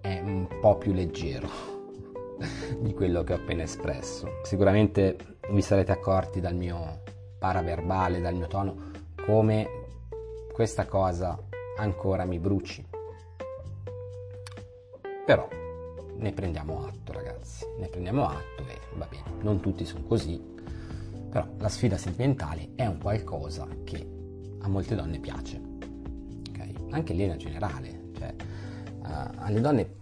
è 0.00 0.20
un 0.20 0.46
po' 0.60 0.76
più 0.78 0.92
leggero 0.92 1.48
di 2.78 2.92
quello 2.92 3.24
che 3.24 3.32
ho 3.32 3.36
appena 3.36 3.62
espresso. 3.62 4.40
Sicuramente 4.42 5.16
vi 5.50 5.62
sarete 5.62 5.92
accorti 5.92 6.40
dal 6.40 6.54
mio 6.54 7.02
paraverbale, 7.38 8.20
dal 8.20 8.34
mio 8.34 8.46
tono, 8.46 8.90
come 9.26 9.68
questa 10.52 10.86
cosa 10.86 11.36
ancora 11.76 12.24
mi 12.24 12.38
bruci. 12.38 12.86
Però 15.24 15.48
ne 16.22 16.32
prendiamo 16.32 16.86
atto, 16.86 17.12
ragazzi, 17.12 17.66
ne 17.78 17.88
prendiamo 17.88 18.26
atto 18.26 18.66
e 18.66 18.78
va 18.96 19.06
bene, 19.06 19.42
non 19.42 19.60
tutti 19.60 19.84
sono 19.84 20.04
così, 20.04 20.40
però 21.28 21.46
la 21.58 21.68
sfida 21.68 21.98
sentimentale 21.98 22.70
è 22.76 22.86
un 22.86 22.98
qualcosa 22.98 23.66
che 23.84 24.06
a 24.60 24.68
molte 24.68 24.94
donne 24.94 25.18
piace, 25.18 25.60
okay? 26.48 26.74
anche 26.90 27.12
lì 27.12 27.24
in 27.24 27.36
generale, 27.38 28.10
cioè, 28.16 28.34
uh, 29.02 29.30
alle 29.36 29.60
donne 29.60 30.00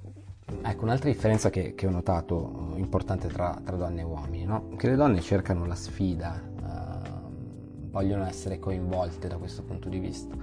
Ecco, 0.62 0.83
un'altra 0.83 1.09
differenza 1.09 1.48
che, 1.48 1.76
che 1.76 1.87
ho 1.87 1.90
notato 1.90 2.72
eh, 2.74 2.80
importante 2.80 3.28
tra, 3.28 3.56
tra, 3.64 3.76
donne 3.76 4.00
e 4.00 4.04
uomini, 4.04 4.44
no? 4.44 4.70
che 4.76 4.88
le 4.88 4.96
donne 4.96 5.20
cercano 5.20 5.64
la 5.64 5.76
sfida, 5.76 6.42
uh, 6.61 7.88
vogliono 7.88 8.26
essere 8.26 8.59
coinvolte 8.59 9.28
da 9.28 9.37
questo 9.37 9.62
punto 9.62 9.88
di 9.88 10.00
vista, 10.00 10.35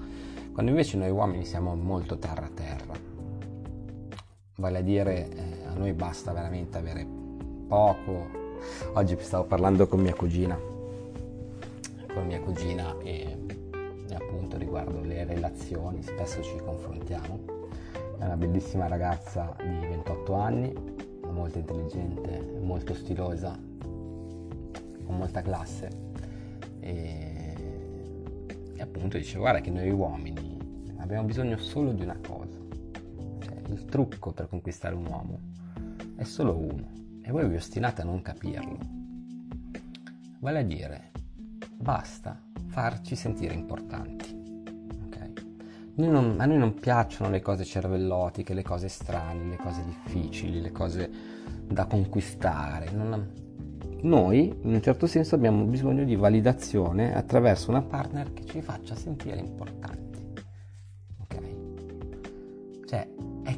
quando 0.53 0.71
invece 0.71 0.95
noi 0.95 1.09
uomini 1.09 1.43
siamo 1.43 1.75
molto 1.75 2.17
terra 2.17 2.45
a 2.45 2.49
terra. 2.49 3.16
Vale 4.59 4.79
a 4.79 4.81
dire, 4.81 5.29
eh, 5.29 5.65
a 5.67 5.73
noi 5.73 5.93
basta 5.93 6.31
veramente 6.31 6.79
avere 6.79 7.05
poco. 7.67 8.27
Oggi 8.93 9.15
stavo 9.19 9.43
parlando 9.43 9.87
con 9.87 9.99
mia 9.99 10.15
cugina, 10.15 10.57
con 12.11 12.25
mia 12.25 12.39
cugina 12.39 12.97
e, 13.03 13.37
e 14.09 14.15
appunto 14.15 14.57
riguardo 14.57 15.01
le 15.01 15.25
relazioni, 15.25 16.01
spesso 16.01 16.41
ci 16.41 16.57
confrontiamo 16.57 17.55
è 18.17 18.25
una 18.25 18.35
bellissima 18.35 18.87
ragazza 18.87 19.55
di 19.59 19.85
28 19.89 20.33
anni, 20.33 20.73
molto 21.29 21.59
intelligente, 21.59 22.41
molto 22.59 22.95
stilosa, 22.95 23.51
con 23.51 25.17
molta 25.17 25.43
classe 25.43 25.89
e, 26.79 27.53
e 28.75 28.81
appunto 28.81 29.17
dice 29.17 29.37
guarda 29.37 29.61
che 29.61 29.69
noi 29.69 29.91
uomini 29.91 30.57
abbiamo 30.97 31.25
bisogno 31.25 31.57
solo 31.57 31.91
di 31.91 32.01
una 32.01 32.17
cosa, 32.25 32.46
il 33.69 33.85
trucco 33.85 34.31
per 34.31 34.47
conquistare 34.47 34.95
un 34.95 35.05
uomo 35.05 35.39
è 36.15 36.23
solo 36.23 36.57
uno 36.57 36.91
e 37.21 37.31
voi 37.31 37.47
vi 37.47 37.55
ostinate 37.55 38.01
a 38.01 38.05
non 38.05 38.21
capirlo. 38.21 38.77
Vale 40.39 40.59
a 40.59 40.63
dire, 40.63 41.11
basta 41.75 42.39
farci 42.67 43.15
sentire 43.15 43.53
importanti. 43.53 44.37
Noi 45.97 46.09
non, 46.09 46.35
a 46.37 46.45
noi 46.45 46.59
non 46.59 46.75
piacciono 46.75 47.31
le 47.31 47.41
cose 47.41 47.65
cervellotiche, 47.65 48.53
le 48.53 48.61
cose 48.61 48.87
strane, 48.87 49.45
le 49.45 49.55
cose 49.55 49.83
difficili, 49.83 50.61
le 50.61 50.71
cose 50.71 51.09
da 51.65 51.85
conquistare. 51.85 52.91
Non, 52.91 53.31
noi, 54.01 54.55
in 54.61 54.73
un 54.75 54.81
certo 54.81 55.07
senso, 55.07 55.33
abbiamo 55.33 55.63
bisogno 55.63 56.03
di 56.03 56.15
validazione 56.15 57.15
attraverso 57.15 57.71
una 57.71 57.81
partner 57.81 58.31
che 58.31 58.45
ci 58.45 58.61
faccia 58.61 58.93
sentire 58.93 59.39
importanti. 59.39 59.96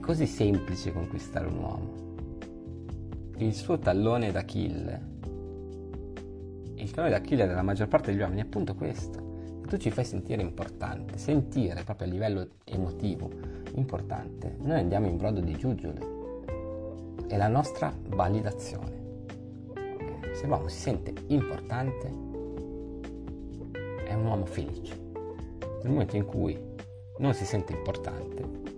Così 0.10 0.26
semplice 0.26 0.92
conquistare 0.92 1.46
un 1.46 1.58
uomo. 1.60 1.94
Il 3.38 3.54
suo 3.54 3.78
tallone 3.78 4.32
d'Achille, 4.32 5.02
il 6.78 6.90
tallone 6.90 7.14
d'Achille 7.14 7.46
della 7.46 7.62
maggior 7.62 7.88
parte 7.88 8.10
degli 8.10 8.20
uomini 8.20 8.42
è 8.42 8.44
appunto 8.46 8.74
questo. 8.74 9.62
Tu 9.68 9.78
ci 9.78 9.92
fai 9.92 10.04
sentire 10.04 10.42
importante, 10.42 11.20
sentire 11.20 11.84
proprio 11.84 12.08
a 12.08 12.10
livello 12.10 12.48
emotivo 12.64 13.30
importante. 13.76 14.56
Noi 14.62 14.80
andiamo 14.80 15.06
in 15.06 15.16
brodo 15.16 15.42
di 15.42 15.56
giuggiole. 15.56 16.00
È 17.28 17.38
la 17.38 17.48
nostra 17.48 17.94
validazione. 18.08 19.28
Se 20.34 20.48
l'uomo 20.48 20.70
si 20.70 20.80
sente 20.80 21.14
importante, 21.28 22.08
è 24.08 24.14
un 24.16 24.26
uomo 24.26 24.46
felice. 24.46 24.98
Nel 25.84 25.92
momento 25.92 26.16
in 26.16 26.26
cui 26.26 26.60
non 27.20 27.36
si 27.36 27.46
sente 27.46 27.74
importante, 27.74 28.69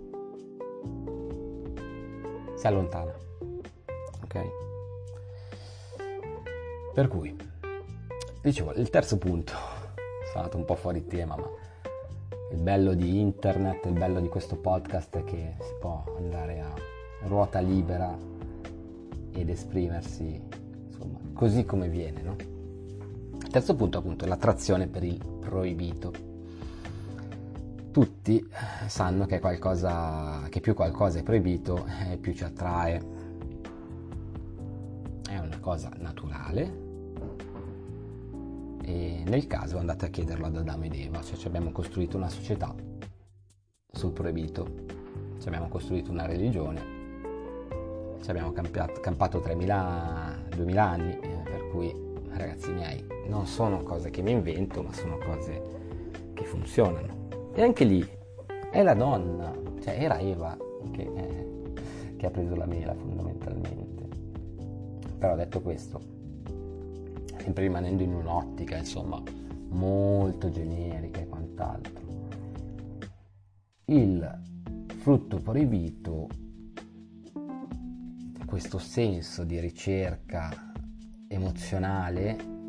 si 2.62 2.68
allontana. 2.68 3.12
Ok? 4.22 4.40
Per 6.94 7.08
cui, 7.08 7.36
dicevo, 8.40 8.72
il 8.74 8.88
terzo 8.88 9.18
punto, 9.18 9.52
sono 10.26 10.36
andato 10.36 10.58
un 10.58 10.64
po' 10.64 10.76
fuori 10.76 11.04
tema, 11.06 11.34
ma 11.36 11.48
il 12.52 12.58
bello 12.58 12.94
di 12.94 13.18
internet, 13.18 13.84
il 13.86 13.94
bello 13.94 14.20
di 14.20 14.28
questo 14.28 14.56
podcast 14.56 15.16
è 15.16 15.24
che 15.24 15.56
si 15.58 15.72
può 15.80 16.04
andare 16.16 16.60
a 16.60 16.72
ruota 17.26 17.58
libera 17.58 18.16
ed 19.32 19.48
esprimersi 19.48 20.40
insomma 20.86 21.18
così 21.32 21.64
come 21.64 21.88
viene, 21.88 22.22
no? 22.22 22.36
Il 23.40 23.48
terzo 23.48 23.74
punto 23.74 23.98
appunto 23.98 24.24
è 24.24 24.28
l'attrazione 24.28 24.86
per 24.86 25.02
il 25.02 25.18
proibito 25.40 26.12
tutti 27.92 28.44
sanno 28.88 29.26
che, 29.26 29.38
qualcosa, 29.38 30.48
che 30.48 30.60
più 30.60 30.74
qualcosa 30.74 31.20
è 31.20 31.22
proibito, 31.22 31.86
eh, 32.10 32.16
più 32.16 32.34
ci 32.34 32.42
attrae. 32.42 33.00
È 35.28 35.38
una 35.38 35.58
cosa 35.60 35.92
naturale. 35.98 36.90
E 38.82 39.22
nel 39.24 39.46
caso 39.46 39.78
andate 39.78 40.06
a 40.06 40.08
chiederlo 40.08 40.46
ad 40.46 40.56
Adamo 40.56 40.84
ed 40.84 40.94
Eva, 40.94 41.22
cioè 41.22 41.46
abbiamo 41.46 41.70
costruito 41.70 42.16
una 42.16 42.28
società 42.28 42.74
sul 43.92 44.10
proibito, 44.10 44.66
ci 45.38 45.46
abbiamo 45.46 45.68
costruito 45.68 46.10
una 46.10 46.26
religione, 46.26 46.80
ci 48.20 48.30
abbiamo 48.30 48.50
campiato, 48.50 49.00
campato 49.00 49.38
3.000-2.000 49.38 50.76
anni, 50.78 51.12
eh, 51.20 51.42
per 51.44 51.68
cui 51.70 51.94
ragazzi 52.30 52.72
miei 52.72 53.06
non 53.28 53.46
sono 53.46 53.82
cose 53.82 54.10
che 54.10 54.22
mi 54.22 54.32
invento, 54.32 54.82
ma 54.82 54.92
sono 54.92 55.18
cose 55.18 55.62
che 56.34 56.44
funzionano. 56.44 57.21
E 57.54 57.62
anche 57.62 57.84
lì 57.84 58.06
è 58.70 58.82
la 58.82 58.94
donna, 58.94 59.52
cioè 59.82 60.02
era 60.02 60.18
Eva 60.18 60.56
che, 60.90 61.02
eh, 61.02 61.72
che 62.16 62.26
ha 62.26 62.30
preso 62.30 62.56
la 62.56 62.64
mela 62.64 62.94
fondamentalmente. 62.94 64.08
Però 65.18 65.36
detto 65.36 65.60
questo, 65.60 66.00
sempre 67.36 67.64
rimanendo 67.64 68.02
in 68.02 68.14
un'ottica 68.14 68.76
insomma 68.76 69.22
molto 69.68 70.48
generica 70.48 71.20
e 71.20 71.28
quant'altro, 71.28 72.02
il 73.86 74.40
frutto 74.86 75.36
proibito, 75.36 76.28
questo 78.46 78.78
senso 78.78 79.44
di 79.44 79.60
ricerca 79.60 80.72
emozionale 81.28 82.61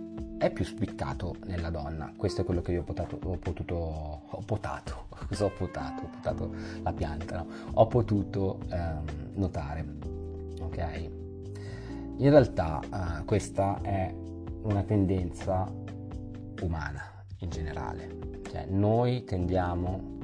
è 0.43 0.51
più 0.51 0.65
spiccato 0.65 1.37
nella 1.45 1.69
donna. 1.69 2.11
Questo 2.17 2.41
è 2.41 2.43
quello 2.43 2.61
che 2.61 2.73
io 2.73 2.81
ho 2.81 2.83
potato, 2.83 3.17
ho 3.23 3.37
potuto, 3.37 3.75
ho 3.75 4.41
potato, 4.45 5.05
cosa 5.27 5.45
ho 5.45 5.51
potato? 5.51 6.03
Ho 6.03 6.09
potato 6.09 6.53
la 6.81 6.91
pianta, 6.91 7.37
no? 7.37 7.47
Ho 7.75 7.87
potuto 7.87 8.59
ehm, 8.69 9.03
notare, 9.35 9.85
ok? 10.59 11.09
In 12.17 12.29
realtà 12.29 12.81
eh, 12.81 13.23
questa 13.23 13.79
è 13.81 14.13
una 14.63 14.83
tendenza 14.83 15.65
umana 16.61 17.23
in 17.37 17.49
generale, 17.49 18.17
cioè 18.49 18.65
noi 18.65 19.23
tendiamo 19.23 20.17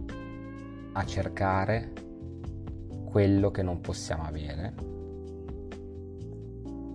a 0.91 1.05
cercare 1.05 1.93
quello 3.05 3.51
che 3.51 3.63
non 3.63 3.79
possiamo 3.79 4.23
avere 4.23 4.73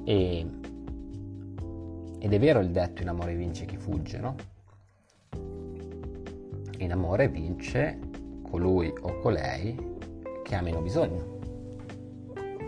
e 0.04 0.46
ed 2.24 2.32
è 2.32 2.38
vero 2.38 2.60
il 2.60 2.70
detto 2.70 3.02
in 3.02 3.08
amore 3.08 3.34
vince 3.34 3.66
chi 3.66 3.76
fugge, 3.76 4.18
no? 4.18 4.34
In 6.78 6.90
amore 6.90 7.28
vince 7.28 7.98
colui 8.40 8.90
o 8.98 9.18
colei 9.18 9.76
che 10.42 10.54
ha 10.54 10.62
meno 10.62 10.80
bisogno. 10.80 11.38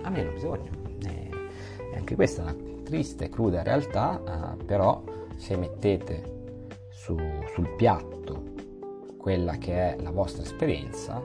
Ha 0.02 0.10
meno 0.10 0.32
bisogno. 0.32 0.70
E 1.06 1.30
anche 1.96 2.14
questa 2.14 2.42
è 2.42 2.52
una 2.52 2.82
triste, 2.82 3.30
cruda 3.30 3.62
realtà, 3.62 4.20
uh, 4.22 4.62
però 4.62 5.02
se 5.36 5.56
mettete 5.56 6.74
su, 6.90 7.16
sul 7.54 7.74
piatto 7.76 8.42
quella 9.16 9.56
che 9.56 9.94
è 9.94 10.02
la 10.02 10.10
vostra 10.10 10.42
esperienza, 10.42 11.18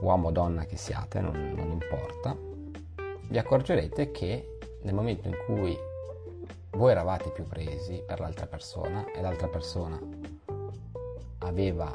uomo 0.00 0.28
o 0.28 0.30
donna 0.30 0.66
che 0.66 0.76
siate, 0.76 1.20
non, 1.20 1.52
non 1.56 1.72
importa, 1.72 2.36
vi 3.28 3.38
accorgerete 3.38 4.12
che 4.12 4.58
nel 4.82 4.94
momento 4.94 5.26
in 5.26 5.36
cui 5.46 5.90
voi 6.76 6.90
eravate 6.90 7.30
più 7.30 7.44
presi 7.46 8.02
per 8.06 8.20
l'altra 8.20 8.46
persona 8.46 9.10
e 9.12 9.20
l'altra 9.20 9.48
persona 9.48 10.00
aveva 11.38 11.94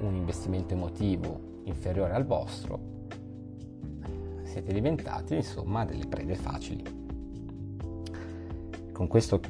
un 0.00 0.14
investimento 0.14 0.74
emotivo 0.74 1.54
inferiore 1.64 2.12
al 2.12 2.26
vostro, 2.26 2.78
siete 4.42 4.72
diventati 4.72 5.36
insomma 5.36 5.84
delle 5.84 6.06
prede 6.06 6.34
facili. 6.34 6.82
Con 8.92 9.06
questo 9.06 9.40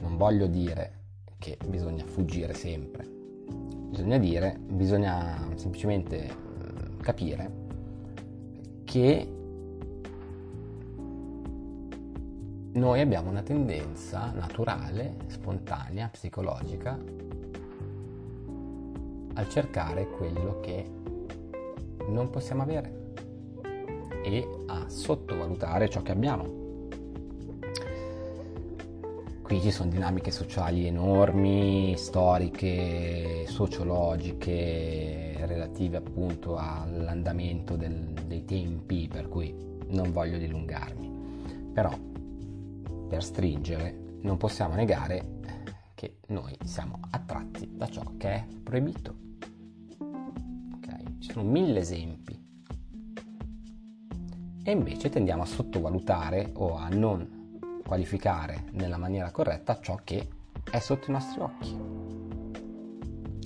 non 0.00 0.16
voglio 0.16 0.46
dire 0.46 1.00
che 1.38 1.56
bisogna 1.66 2.04
fuggire 2.04 2.54
sempre, 2.54 3.04
bisogna 3.06 4.18
dire, 4.18 4.58
bisogna 4.58 5.48
semplicemente 5.54 6.26
eh, 6.26 6.96
capire 7.00 7.50
che 8.84 9.41
noi 12.74 13.00
abbiamo 13.00 13.28
una 13.28 13.42
tendenza 13.42 14.32
naturale, 14.34 15.16
spontanea, 15.26 16.08
psicologica 16.08 16.98
al 19.34 19.48
cercare 19.48 20.08
quello 20.08 20.60
che 20.60 20.90
non 22.08 22.30
possiamo 22.30 22.62
avere 22.62 23.00
e 24.24 24.48
a 24.66 24.88
sottovalutare 24.88 25.90
ciò 25.90 26.00
che 26.00 26.12
abbiamo. 26.12 26.60
Qui 29.42 29.60
ci 29.60 29.70
sono 29.70 29.90
dinamiche 29.90 30.30
sociali 30.30 30.86
enormi, 30.86 31.94
storiche, 31.98 33.44
sociologiche, 33.48 35.34
relative 35.44 35.98
appunto 35.98 36.56
all'andamento 36.56 37.76
del, 37.76 38.14
dei 38.26 38.46
tempi, 38.46 39.08
per 39.12 39.28
cui 39.28 39.54
non 39.88 40.10
voglio 40.10 40.38
dilungarmi. 40.38 41.10
Però 41.74 41.90
per 43.12 43.22
stringere, 43.22 43.94
non 44.22 44.38
possiamo 44.38 44.74
negare 44.74 45.40
che 45.94 46.20
noi 46.28 46.56
siamo 46.64 46.98
attratti 47.10 47.68
da 47.70 47.86
ciò 47.86 48.00
che 48.16 48.28
è 48.28 48.46
proibito. 48.62 49.14
Okay? 50.76 51.18
Ci 51.18 51.30
sono 51.30 51.46
mille 51.46 51.80
esempi. 51.80 52.42
E 54.64 54.70
invece 54.70 55.10
tendiamo 55.10 55.42
a 55.42 55.44
sottovalutare 55.44 56.52
o 56.54 56.74
a 56.74 56.88
non 56.88 57.58
qualificare 57.84 58.64
nella 58.70 58.96
maniera 58.96 59.30
corretta 59.30 59.78
ciò 59.78 60.00
che 60.02 60.26
è 60.70 60.78
sotto 60.78 61.10
i 61.10 61.12
nostri 61.12 61.40
occhi. 61.42 61.78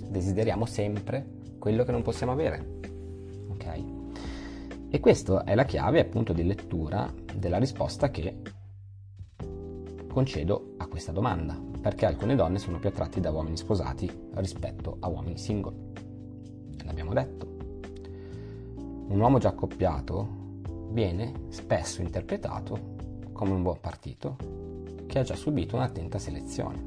Desideriamo 0.08 0.64
sempre 0.64 1.56
quello 1.58 1.82
che 1.82 1.90
non 1.90 2.02
possiamo 2.02 2.30
avere. 2.30 2.78
Ok? 3.48 3.84
E 4.90 5.00
questa 5.00 5.42
è 5.42 5.56
la 5.56 5.64
chiave 5.64 5.98
appunto 5.98 6.32
di 6.32 6.44
lettura 6.44 7.12
della 7.34 7.58
risposta 7.58 8.12
che 8.12 8.54
concedo 10.16 10.76
a 10.78 10.86
questa 10.86 11.12
domanda, 11.12 11.60
perché 11.78 12.06
alcune 12.06 12.36
donne 12.36 12.58
sono 12.58 12.78
più 12.78 12.88
attratti 12.88 13.20
da 13.20 13.30
uomini 13.30 13.58
sposati 13.58 14.10
rispetto 14.36 14.96
a 15.00 15.08
uomini 15.08 15.36
single. 15.36 15.74
L'abbiamo 16.86 17.12
detto. 17.12 17.46
Un 19.08 19.20
uomo 19.20 19.36
già 19.36 19.50
accoppiato 19.50 20.26
viene 20.88 21.48
spesso 21.48 22.00
interpretato 22.00 22.94
come 23.32 23.50
un 23.50 23.60
buon 23.60 23.78
partito 23.78 24.38
che 25.04 25.18
ha 25.18 25.22
già 25.22 25.34
subito 25.34 25.76
un'attenta 25.76 26.18
selezione. 26.18 26.82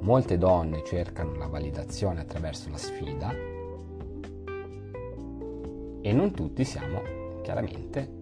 Molte 0.00 0.36
donne 0.36 0.84
cercano 0.84 1.36
la 1.36 1.46
validazione 1.46 2.20
attraverso 2.20 2.68
la 2.68 2.76
sfida 2.76 3.32
e 6.02 6.12
non 6.12 6.32
tutti 6.32 6.64
siamo 6.64 7.00
chiaramente 7.40 8.15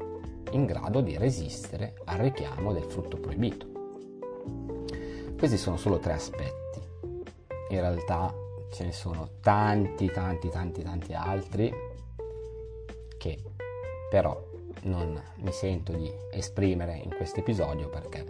in 0.55 0.64
grado 0.67 1.01
di 1.01 1.17
resistere 1.17 1.95
al 2.05 2.19
richiamo 2.19 2.73
del 2.73 2.85
frutto 2.85 3.19
proibito. 3.19 3.67
Questi 5.37 5.57
sono 5.57 5.77
solo 5.77 5.99
tre 5.99 6.14
aspetti. 6.14 6.81
In 7.71 7.81
realtà 7.81 8.33
ce 8.73 8.85
ne 8.85 8.93
sono 8.93 9.31
tanti, 9.40 10.11
tanti, 10.11 10.49
tanti, 10.49 10.83
tanti 10.83 11.12
altri 11.12 11.73
che 13.19 13.38
però 14.11 14.43
non 14.83 15.21
mi 15.37 15.53
sento 15.53 15.93
di 15.93 16.11
esprimere 16.31 16.97
in 16.97 17.11
questo 17.14 17.40
episodio 17.40 17.88
perché 17.88 18.25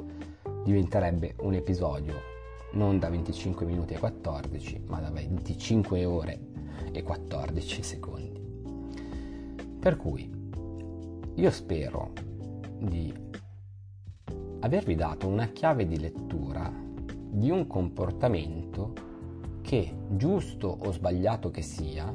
diventerebbe 0.64 1.34
un 1.40 1.54
episodio 1.54 2.32
non 2.72 2.98
da 2.98 3.08
25 3.08 3.66
minuti 3.66 3.94
e 3.94 3.98
14, 3.98 4.82
ma 4.86 5.00
da 5.00 5.10
25 5.10 6.04
ore 6.04 6.38
e 6.90 7.02
14 7.02 7.82
secondi. 7.82 8.42
Per 9.78 9.96
cui 9.96 10.43
io 11.36 11.50
spero 11.50 12.12
di 12.78 13.12
avervi 14.60 14.94
dato 14.94 15.26
una 15.26 15.48
chiave 15.48 15.86
di 15.86 15.98
lettura 15.98 16.72
di 17.30 17.50
un 17.50 17.66
comportamento 17.66 18.92
che, 19.62 19.92
giusto 20.10 20.78
o 20.80 20.92
sbagliato 20.92 21.50
che 21.50 21.62
sia, 21.62 22.12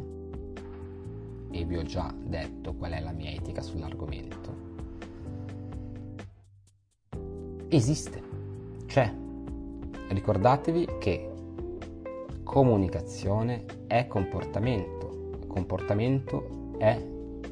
e 1.52 1.66
vi 1.66 1.78
ho 1.78 1.84
già 1.84 2.14
detto 2.18 2.76
qual 2.76 2.92
è 2.94 3.02
la 3.02 3.12
mia 3.12 3.32
etica 3.32 3.62
sull'argomento, 3.62 4.56
esiste, 7.68 8.24
c'è. 8.86 9.14
Ricordatevi 10.08 10.88
che 11.00 11.30
comunicazione 12.44 13.66
è 13.86 14.08
comportamento, 14.08 15.46
comportamento 15.48 16.78
è 16.78 17.00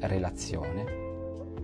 relazione, 0.00 0.97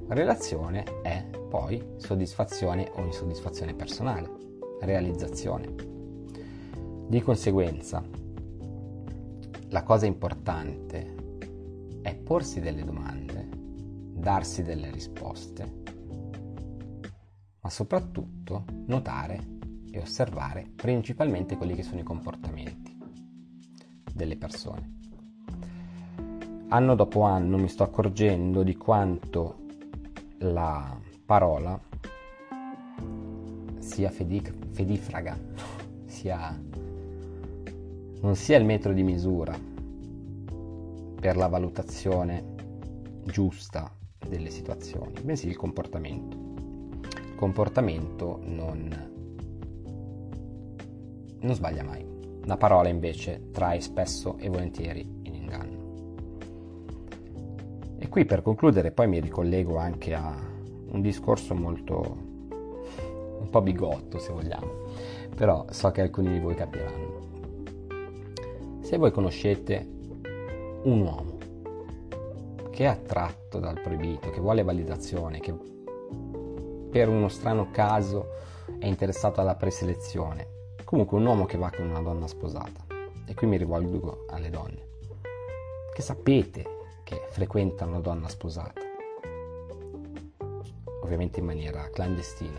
relazione 0.08 0.84
è 1.02 1.24
poi 1.48 1.82
soddisfazione 1.96 2.90
o 2.94 3.02
insoddisfazione 3.02 3.74
personale, 3.74 4.30
realizzazione. 4.80 5.74
Di 7.08 7.20
conseguenza, 7.20 8.02
la 9.68 9.82
cosa 9.82 10.06
importante 10.06 11.14
è 12.02 12.14
porsi 12.16 12.60
delle 12.60 12.84
domande, 12.84 13.48
darsi 14.12 14.62
delle 14.62 14.90
risposte, 14.90 15.82
ma 17.60 17.70
soprattutto 17.70 18.64
notare 18.86 19.52
e 19.90 20.00
osservare 20.00 20.70
principalmente 20.74 21.56
quelli 21.56 21.74
che 21.74 21.82
sono 21.82 22.00
i 22.00 22.04
comportamenti 22.04 22.96
delle 24.12 24.36
persone. 24.36 24.92
Anno 26.68 26.94
dopo 26.94 27.22
anno 27.22 27.56
mi 27.56 27.68
sto 27.68 27.84
accorgendo 27.84 28.62
di 28.62 28.76
quanto 28.76 29.63
la 30.52 31.00
parola 31.24 31.80
sia 33.78 34.10
fedic- 34.10 34.52
fedifraga, 34.70 35.38
sia, 36.04 36.58
non 38.20 38.36
sia 38.36 38.58
il 38.58 38.64
metro 38.64 38.92
di 38.92 39.02
misura 39.02 39.58
per 41.20 41.36
la 41.36 41.46
valutazione 41.46 42.52
giusta 43.24 43.90
delle 44.26 44.50
situazioni, 44.50 45.20
bensì 45.22 45.48
il 45.48 45.56
comportamento. 45.56 46.36
Il 47.16 47.34
comportamento 47.34 48.40
non, 48.44 49.10
non 51.40 51.54
sbaglia 51.54 51.82
mai. 51.82 52.04
La 52.44 52.56
parola 52.58 52.88
invece 52.88 53.50
trae 53.50 53.80
spesso 53.80 54.36
e 54.38 54.48
volentieri 54.48 55.23
qui 58.14 58.24
per 58.26 58.42
concludere 58.42 58.92
poi 58.92 59.08
mi 59.08 59.18
ricollego 59.18 59.76
anche 59.76 60.14
a 60.14 60.32
un 60.32 61.00
discorso 61.00 61.52
molto 61.52 62.16
un 63.40 63.48
po' 63.50 63.60
bigotto 63.60 64.20
se 64.20 64.32
vogliamo, 64.32 64.70
però 65.34 65.64
so 65.70 65.90
che 65.90 66.00
alcuni 66.00 66.30
di 66.30 66.38
voi 66.38 66.54
capiranno. 66.54 67.22
Se 68.82 68.96
voi 68.98 69.10
conoscete 69.10 69.84
un 70.84 71.00
uomo 71.00 71.38
che 72.70 72.84
è 72.84 72.86
attratto 72.86 73.58
dal 73.58 73.80
proibito, 73.80 74.30
che 74.30 74.38
vuole 74.38 74.62
validazione, 74.62 75.40
che 75.40 75.52
per 76.90 77.08
uno 77.08 77.26
strano 77.26 77.72
caso 77.72 78.28
è 78.78 78.86
interessato 78.86 79.40
alla 79.40 79.56
preselezione, 79.56 80.46
comunque 80.84 81.18
un 81.18 81.26
uomo 81.26 81.46
che 81.46 81.58
va 81.58 81.68
con 81.74 81.88
una 81.88 82.00
donna 82.00 82.28
sposata, 82.28 82.86
e 83.26 83.34
qui 83.34 83.48
mi 83.48 83.56
rivolgo 83.56 84.26
alle 84.28 84.50
donne, 84.50 84.86
che 85.92 86.00
sapete 86.00 86.73
che 87.04 87.26
frequenta 87.28 87.84
una 87.84 88.00
donna 88.00 88.28
sposata, 88.28 88.80
ovviamente 91.02 91.40
in 91.40 91.46
maniera 91.46 91.88
clandestina, 91.90 92.58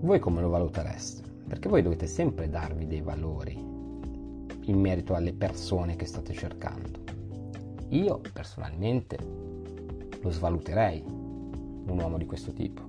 voi 0.00 0.18
come 0.18 0.40
lo 0.40 0.48
valutereste? 0.48 1.22
Perché 1.46 1.68
voi 1.68 1.82
dovete 1.82 2.06
sempre 2.06 2.48
darvi 2.48 2.86
dei 2.86 3.02
valori 3.02 3.52
in 3.52 4.80
merito 4.80 5.14
alle 5.14 5.34
persone 5.34 5.96
che 5.96 6.06
state 6.06 6.32
cercando. 6.32 6.98
Io 7.88 8.20
personalmente 8.32 9.18
lo 10.20 10.30
svaluterei 10.30 11.04
un 11.06 11.98
uomo 12.00 12.16
di 12.16 12.24
questo 12.24 12.52
tipo, 12.52 12.82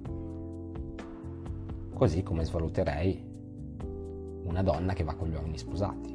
così 1.94 2.24
come 2.24 2.46
svaluterei 2.46 3.30
una 4.44 4.64
donna 4.64 4.94
che 4.94 5.04
va 5.04 5.16
con 5.16 5.28
gli 5.28 5.34
uomini 5.34 5.58
sposati. 5.58 6.12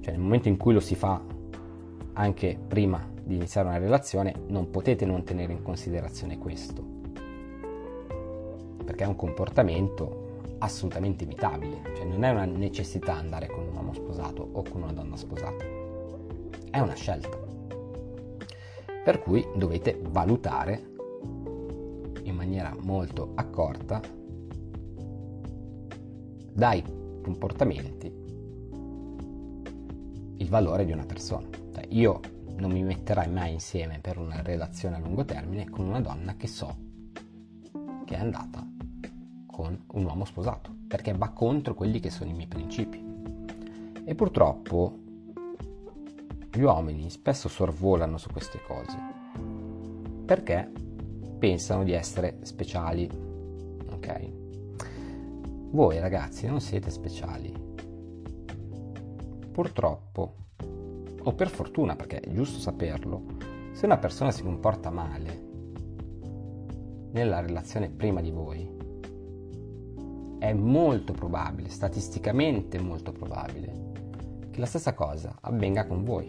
Cioè 0.00 0.12
nel 0.12 0.20
momento 0.20 0.48
in 0.48 0.56
cui 0.56 0.72
lo 0.72 0.80
si 0.80 0.94
fa 0.94 1.20
anche 2.18 2.58
prima 2.66 3.06
di 3.22 3.34
iniziare 3.34 3.68
una 3.68 3.78
relazione, 3.78 4.34
non 4.48 4.70
potete 4.70 5.04
non 5.04 5.24
tenere 5.24 5.52
in 5.52 5.62
considerazione 5.62 6.38
questo, 6.38 6.82
perché 8.84 9.04
è 9.04 9.06
un 9.06 9.16
comportamento 9.16 10.24
assolutamente 10.58 11.24
evitabile, 11.24 11.82
cioè 11.94 12.06
non 12.06 12.24
è 12.24 12.30
una 12.30 12.46
necessità 12.46 13.16
andare 13.16 13.48
con 13.48 13.66
un 13.66 13.74
uomo 13.74 13.92
sposato 13.92 14.48
o 14.50 14.62
con 14.62 14.82
una 14.82 14.92
donna 14.92 15.16
sposata, 15.16 15.64
è 16.70 16.78
una 16.78 16.94
scelta. 16.94 17.44
Per 19.04 19.20
cui 19.20 19.46
dovete 19.54 20.00
valutare 20.08 20.94
in 22.22 22.34
maniera 22.34 22.74
molto 22.80 23.32
accorta 23.34 24.00
dai 26.52 26.82
comportamenti 27.22 28.24
il 30.38 30.48
valore 30.48 30.84
di 30.86 30.92
una 30.92 31.04
persona. 31.04 31.55
Io 31.88 32.20
non 32.56 32.72
mi 32.72 32.82
metterai 32.82 33.30
mai 33.30 33.52
insieme 33.52 34.00
per 34.00 34.18
una 34.18 34.42
relazione 34.42 34.96
a 34.96 34.98
lungo 34.98 35.24
termine 35.24 35.68
con 35.68 35.86
una 35.86 36.00
donna 36.00 36.36
che 36.36 36.46
so 36.46 36.76
che 38.04 38.14
è 38.14 38.18
andata 38.18 38.66
con 39.46 39.84
un 39.92 40.04
uomo 40.04 40.24
sposato, 40.24 40.74
perché 40.86 41.12
va 41.12 41.30
contro 41.30 41.74
quelli 41.74 41.98
che 41.98 42.10
sono 42.10 42.30
i 42.30 42.34
miei 42.34 42.46
principi. 42.46 43.02
E 44.04 44.14
purtroppo 44.14 44.98
gli 46.52 46.60
uomini 46.60 47.10
spesso 47.10 47.48
sorvolano 47.48 48.18
su 48.18 48.30
queste 48.30 48.60
cose, 48.66 48.96
perché 50.24 50.70
pensano 51.38 51.84
di 51.84 51.92
essere 51.92 52.38
speciali, 52.42 53.08
ok? 53.90 54.30
Voi 55.70 55.98
ragazzi 55.98 56.46
non 56.46 56.60
siete 56.60 56.90
speciali. 56.90 57.52
Purtroppo 59.50 60.45
o 61.26 61.32
per 61.32 61.48
fortuna, 61.48 61.96
perché 61.96 62.20
è 62.20 62.32
giusto 62.32 62.60
saperlo, 62.60 63.24
se 63.72 63.84
una 63.84 63.98
persona 63.98 64.30
si 64.30 64.44
comporta 64.44 64.90
male 64.90 65.44
nella 67.10 67.40
relazione 67.40 67.90
prima 67.90 68.20
di 68.20 68.30
voi, 68.30 68.74
è 70.38 70.52
molto 70.52 71.12
probabile, 71.12 71.68
statisticamente 71.68 72.78
molto 72.78 73.10
probabile, 73.10 73.92
che 74.50 74.60
la 74.60 74.66
stessa 74.66 74.94
cosa 74.94 75.36
avvenga 75.40 75.84
con 75.86 76.04
voi. 76.04 76.28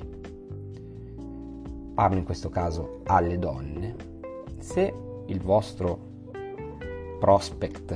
Parlo 1.93 2.17
in 2.17 2.25
questo 2.25 2.49
caso 2.49 3.01
alle 3.03 3.37
donne. 3.37 3.95
Se 4.57 4.91
il 5.27 5.41
vostro 5.41 5.99
prospect, 7.19 7.95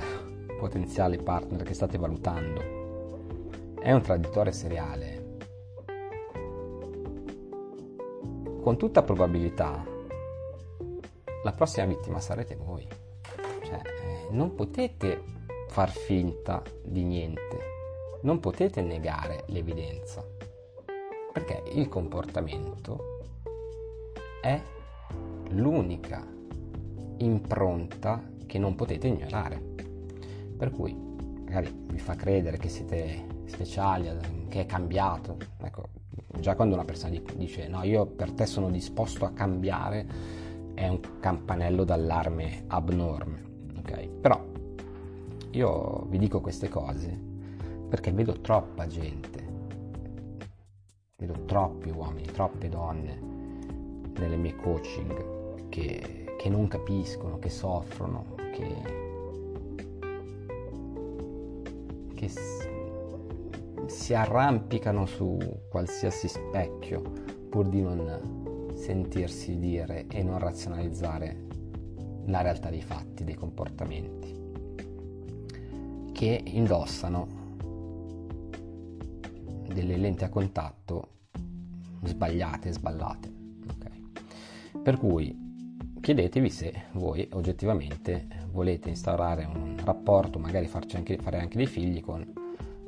potenziale 0.60 1.18
partner 1.18 1.64
che 1.64 1.74
state 1.74 1.98
valutando, 1.98 3.74
è 3.80 3.92
un 3.92 4.02
traditore 4.02 4.52
seriale, 4.52 5.21
con 8.72 8.80
tutta 8.80 9.04
probabilità 9.04 9.86
la 11.44 11.52
prossima 11.52 11.86
vittima 11.88 12.22
sarete 12.22 12.56
voi. 12.56 12.88
Cioè, 13.64 13.82
eh, 13.84 14.28
non 14.30 14.56
potete 14.56 15.22
far 15.68 15.90
finta 15.90 16.64
di 16.82 17.04
niente, 17.04 17.60
non 18.22 18.40
potete 18.40 18.82
negare 18.82 19.44
l'evidenza, 19.48 20.26
perché 21.34 21.64
il 21.74 21.90
comportamento 21.90 23.20
è 24.42 24.58
l'unica 25.50 26.26
impronta 27.18 28.24
che 28.46 28.58
non 28.58 28.76
potete 28.76 29.08
ignorare. 29.08 29.62
Per 30.56 30.72
cui 30.72 30.94
magari 31.44 31.88
vi 31.88 32.00
fa 32.00 32.16
credere 32.16 32.56
che 32.56 32.70
siete 32.70 33.26
speciali, 33.48 34.48
che 34.48 34.62
è 34.62 34.66
cambiato. 34.66 35.36
Ecco, 35.58 35.90
Già 36.42 36.56
quando 36.56 36.74
una 36.74 36.84
persona 36.84 37.16
dice 37.36 37.68
no, 37.68 37.84
io 37.84 38.06
per 38.06 38.32
te 38.32 38.46
sono 38.46 38.70
disposto 38.70 39.26
a 39.26 39.32
cambiare, 39.32 40.06
è 40.74 40.88
un 40.88 41.00
campanello 41.20 41.84
d'allarme 41.84 42.64
abnorme, 42.68 43.44
ok? 43.78 44.08
Però 44.08 44.44
io 45.52 46.06
vi 46.10 46.18
dico 46.18 46.42
queste 46.42 46.68
cose 46.68 47.30
perché 47.88 48.12
vedo 48.12 48.40
troppa 48.42 48.88
gente 48.88 49.52
vedo 51.22 51.46
troppi 51.46 51.90
uomini, 51.92 52.26
troppe 52.32 52.68
donne 52.68 53.20
nelle 54.18 54.38
mie 54.38 54.56
coaching 54.56 55.70
che, 55.70 56.34
che 56.38 56.50
non 56.50 56.68
capiscono, 56.68 57.38
che 57.38 57.50
soffrono, 57.50 58.36
che, 58.52 58.76
che 62.16 62.28
si 63.92 64.14
arrampicano 64.14 65.06
su 65.06 65.38
qualsiasi 65.70 66.30
specchio 66.30 67.02
pur 67.50 67.68
di 67.68 67.82
non 67.82 68.72
sentirsi 68.74 69.60
dire 69.60 70.08
e 70.08 70.24
non 70.24 70.40
razionalizzare 70.40 71.48
la 72.26 72.42
realtà 72.42 72.70
dei 72.70 72.82
fatti, 72.82 73.26
dei 73.26 73.36
comportamenti, 73.36 74.34
che 76.14 76.42
indossano 76.46 77.28
delle 79.68 79.98
lenti 79.98 80.24
a 80.24 80.30
contatto 80.30 81.10
sbagliate, 82.04 82.72
sballate. 82.72 83.34
Okay? 83.76 84.82
Per 84.82 84.98
cui 84.98 85.38
chiedetevi 86.00 86.50
se 86.50 86.84
voi 86.94 87.28
oggettivamente 87.34 88.26
volete 88.52 88.90
instaurare 88.90 89.44
un 89.44 89.76
rapporto, 89.84 90.40
magari 90.40 90.70
anche, 90.94 91.18
fare 91.18 91.40
anche 91.40 91.58
dei 91.58 91.68
figli 91.68 92.00
con 92.00 92.41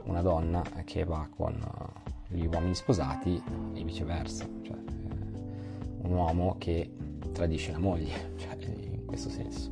una 0.05 0.21
donna 0.21 0.61
che 0.83 1.03
va 1.03 1.27
con 1.35 1.53
uh, 1.53 2.11
gli 2.27 2.45
uomini 2.45 2.75
sposati 2.75 3.41
e 3.73 3.83
viceversa, 3.83 4.45
cioè 4.61 4.75
eh, 4.75 6.07
un 6.07 6.11
uomo 6.11 6.55
che 6.57 6.91
tradisce 7.31 7.71
la 7.71 7.79
moglie, 7.79 8.33
cioè 8.37 8.57
in 8.61 9.05
questo 9.05 9.29
senso. 9.29 9.71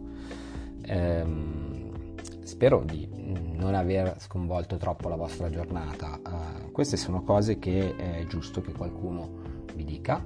Ehm, 0.84 2.16
spero 2.44 2.84
di 2.84 3.08
non 3.56 3.76
aver 3.76 4.16
sconvolto 4.20 4.78
troppo 4.78 5.10
la 5.10 5.16
vostra 5.16 5.50
giornata. 5.50 6.20
Uh, 6.26 6.72
queste 6.72 6.98
sono 6.98 7.24
cose 7.24 7.60
che 7.60 7.96
è 7.96 8.26
giusto 8.28 8.62
che 8.62 8.72
qualcuno 8.72 9.30
vi 9.76 9.84
dica, 9.84 10.24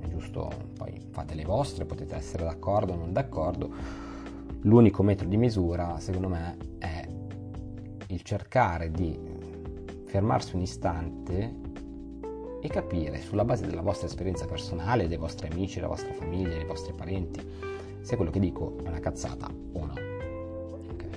è 0.00 0.08
giusto 0.08 0.50
poi 0.76 1.00
fate 1.10 1.34
le 1.34 1.44
vostre, 1.44 1.84
potete 1.84 2.14
essere 2.14 2.44
d'accordo 2.44 2.92
o 2.92 2.96
non 2.96 3.12
d'accordo. 3.12 4.04
L'unico 4.62 5.02
metro 5.02 5.28
di 5.28 5.36
misura, 5.36 5.98
secondo 6.00 6.28
me, 6.28 6.56
è 6.78 6.95
il 8.16 8.22
cercare 8.22 8.90
di 8.90 9.18
fermarsi 10.06 10.56
un 10.56 10.62
istante 10.62 11.54
e 12.62 12.68
capire 12.68 13.20
sulla 13.20 13.44
base 13.44 13.66
della 13.66 13.82
vostra 13.82 14.06
esperienza 14.06 14.46
personale, 14.46 15.06
dei 15.06 15.18
vostri 15.18 15.48
amici, 15.48 15.74
della 15.74 15.88
vostra 15.88 16.14
famiglia, 16.14 16.56
dei 16.56 16.64
vostri 16.64 16.94
parenti, 16.94 17.46
se 18.00 18.16
quello 18.16 18.30
che 18.30 18.40
dico 18.40 18.78
è 18.82 18.88
una 18.88 19.00
cazzata 19.00 19.46
o 19.48 19.84
no. 19.84 19.92
Okay. 19.92 21.10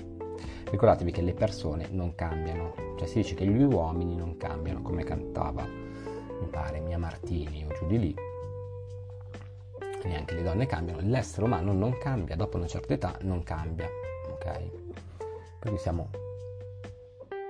Ricordatevi 0.69 1.11
che 1.11 1.21
le 1.21 1.33
persone 1.33 1.87
non 1.91 2.15
cambiano, 2.15 2.73
cioè 2.97 3.07
si 3.07 3.19
dice 3.19 3.33
che 3.33 3.45
gli 3.45 3.63
uomini 3.63 4.17
non 4.17 4.35
cambiano, 4.35 4.81
come 4.81 5.05
cantava, 5.05 5.65
mi 5.65 6.47
pare, 6.51 6.81
Mia 6.81 6.97
Martini 6.97 7.63
o 7.63 7.73
giù 7.75 7.87
di 7.87 7.97
lì, 7.97 8.15
neanche 10.03 10.35
le 10.35 10.43
donne 10.43 10.65
cambiano, 10.65 10.99
l'essere 11.01 11.45
umano 11.45 11.71
non 11.71 11.97
cambia, 11.97 12.35
dopo 12.35 12.57
una 12.57 12.67
certa 12.67 12.93
età 12.93 13.17
non 13.21 13.41
cambia, 13.43 13.87
ok? 14.31 14.61
Per 15.59 15.69
cui 15.69 15.79
siamo 15.79 16.27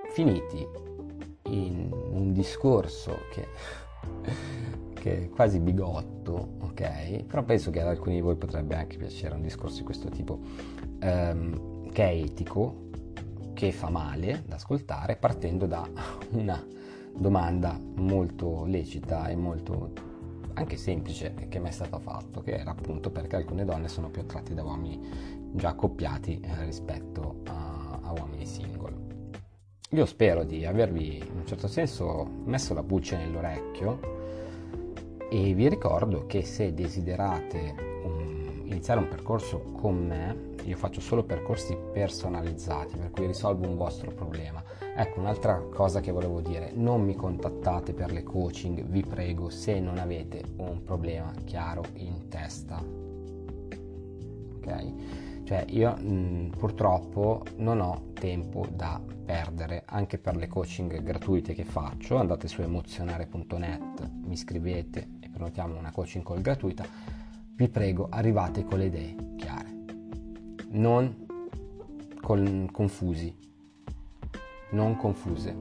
finiti 0.09 0.67
in 1.43 1.89
un 1.91 2.33
discorso 2.33 3.19
che, 3.31 3.47
che, 4.93 5.23
è 5.23 5.29
quasi 5.29 5.59
bigotto, 5.59 6.55
ok? 6.59 7.23
Però 7.23 7.43
penso 7.43 7.71
che 7.71 7.81
ad 7.81 7.87
alcuni 7.87 8.15
di 8.15 8.21
voi 8.21 8.35
potrebbe 8.35 8.75
anche 8.75 8.97
piacere 8.97 9.35
un 9.35 9.41
discorso 9.41 9.77
di 9.77 9.83
questo 9.83 10.09
tipo, 10.09 10.39
ehm, 10.99 11.89
che 11.91 12.03
è 12.03 12.13
etico, 12.13 12.87
che 13.53 13.71
fa 13.71 13.89
male 13.89 14.43
da 14.47 14.55
ascoltare, 14.55 15.15
partendo 15.15 15.65
da 15.65 15.87
una 16.31 16.63
domanda 17.15 17.77
molto 17.95 18.65
lecita 18.65 19.27
e 19.27 19.35
molto 19.35 19.91
anche 20.53 20.77
semplice 20.77 21.33
che 21.47 21.59
mi 21.59 21.69
è 21.69 21.71
stato 21.71 21.99
fatto, 21.99 22.41
che 22.41 22.57
era 22.57 22.71
appunto 22.71 23.11
perché 23.11 23.37
alcune 23.37 23.65
donne 23.65 23.87
sono 23.87 24.09
più 24.09 24.21
attratte 24.21 24.53
da 24.53 24.63
uomini 24.63 24.99
già 25.53 25.69
accoppiati 25.69 26.39
eh, 26.39 26.65
rispetto 26.65 27.41
a, 27.45 27.99
a 28.01 28.11
uomini 28.13 28.45
single. 28.45 28.98
Io 29.93 30.05
spero 30.05 30.43
di 30.43 30.67
avervi 30.67 31.17
in 31.17 31.37
un 31.39 31.47
certo 31.47 31.67
senso 31.67 32.23
messo 32.43 32.75
la 32.75 32.83
buccia 32.83 33.17
nell'orecchio 33.17 33.99
e 35.31 35.53
vi 35.55 35.67
ricordo 35.67 36.27
che 36.27 36.43
se 36.43 36.75
desiderate 36.75 37.73
un, 38.03 38.61
iniziare 38.65 38.99
un 38.99 39.07
percorso 39.07 39.61
con 39.71 40.05
me, 40.05 40.57
io 40.63 40.77
faccio 40.77 41.01
solo 41.01 41.23
percorsi 41.23 41.75
personalizzati, 41.91 42.97
per 42.97 43.09
cui 43.09 43.25
risolvo 43.25 43.67
un 43.67 43.77
vostro 43.77 44.11
problema. 44.11 44.63
Ecco, 44.95 45.21
un'altra 45.21 45.57
cosa 45.73 46.01
che 46.01 46.11
volevo 46.11 46.39
dire, 46.39 46.71
non 46.71 47.03
mi 47.03 47.15
contattate 47.15 47.91
per 47.93 48.11
le 48.11 48.21
coaching, 48.21 48.83
vi 48.83 49.01
prego, 49.01 49.49
se 49.49 49.79
non 49.79 49.97
avete 49.97 50.43
un 50.57 50.83
problema 50.83 51.33
chiaro 51.45 51.81
in 51.95 52.27
testa. 52.27 52.79
Ok? 54.55 55.28
Cioè 55.49 55.65
io 55.69 55.95
mh, 55.95 56.51
purtroppo 56.59 57.43
non 57.55 57.81
ho 57.81 58.11
tempo 58.13 58.67
da 58.71 59.01
perdere 59.25 59.81
anche 59.87 60.19
per 60.19 60.35
le 60.35 60.45
coaching 60.45 61.01
gratuite 61.01 61.55
che 61.55 61.63
faccio. 61.63 62.17
Andate 62.17 62.47
su 62.47 62.61
emozionare.net, 62.61 64.11
mi 64.25 64.37
scrivete 64.37 65.07
e 65.19 65.27
prenotiamo 65.27 65.75
una 65.75 65.89
coaching 65.91 66.23
call 66.23 66.41
gratuita. 66.41 66.85
Vi 67.55 67.67
prego, 67.67 68.09
arrivate 68.11 68.63
con 68.63 68.77
le 68.77 68.85
idee 68.85 69.15
chiare, 69.37 69.75
non 70.69 71.25
con, 72.21 72.69
confusi, 72.71 73.35
non 74.73 74.97
confuse. 74.97 75.55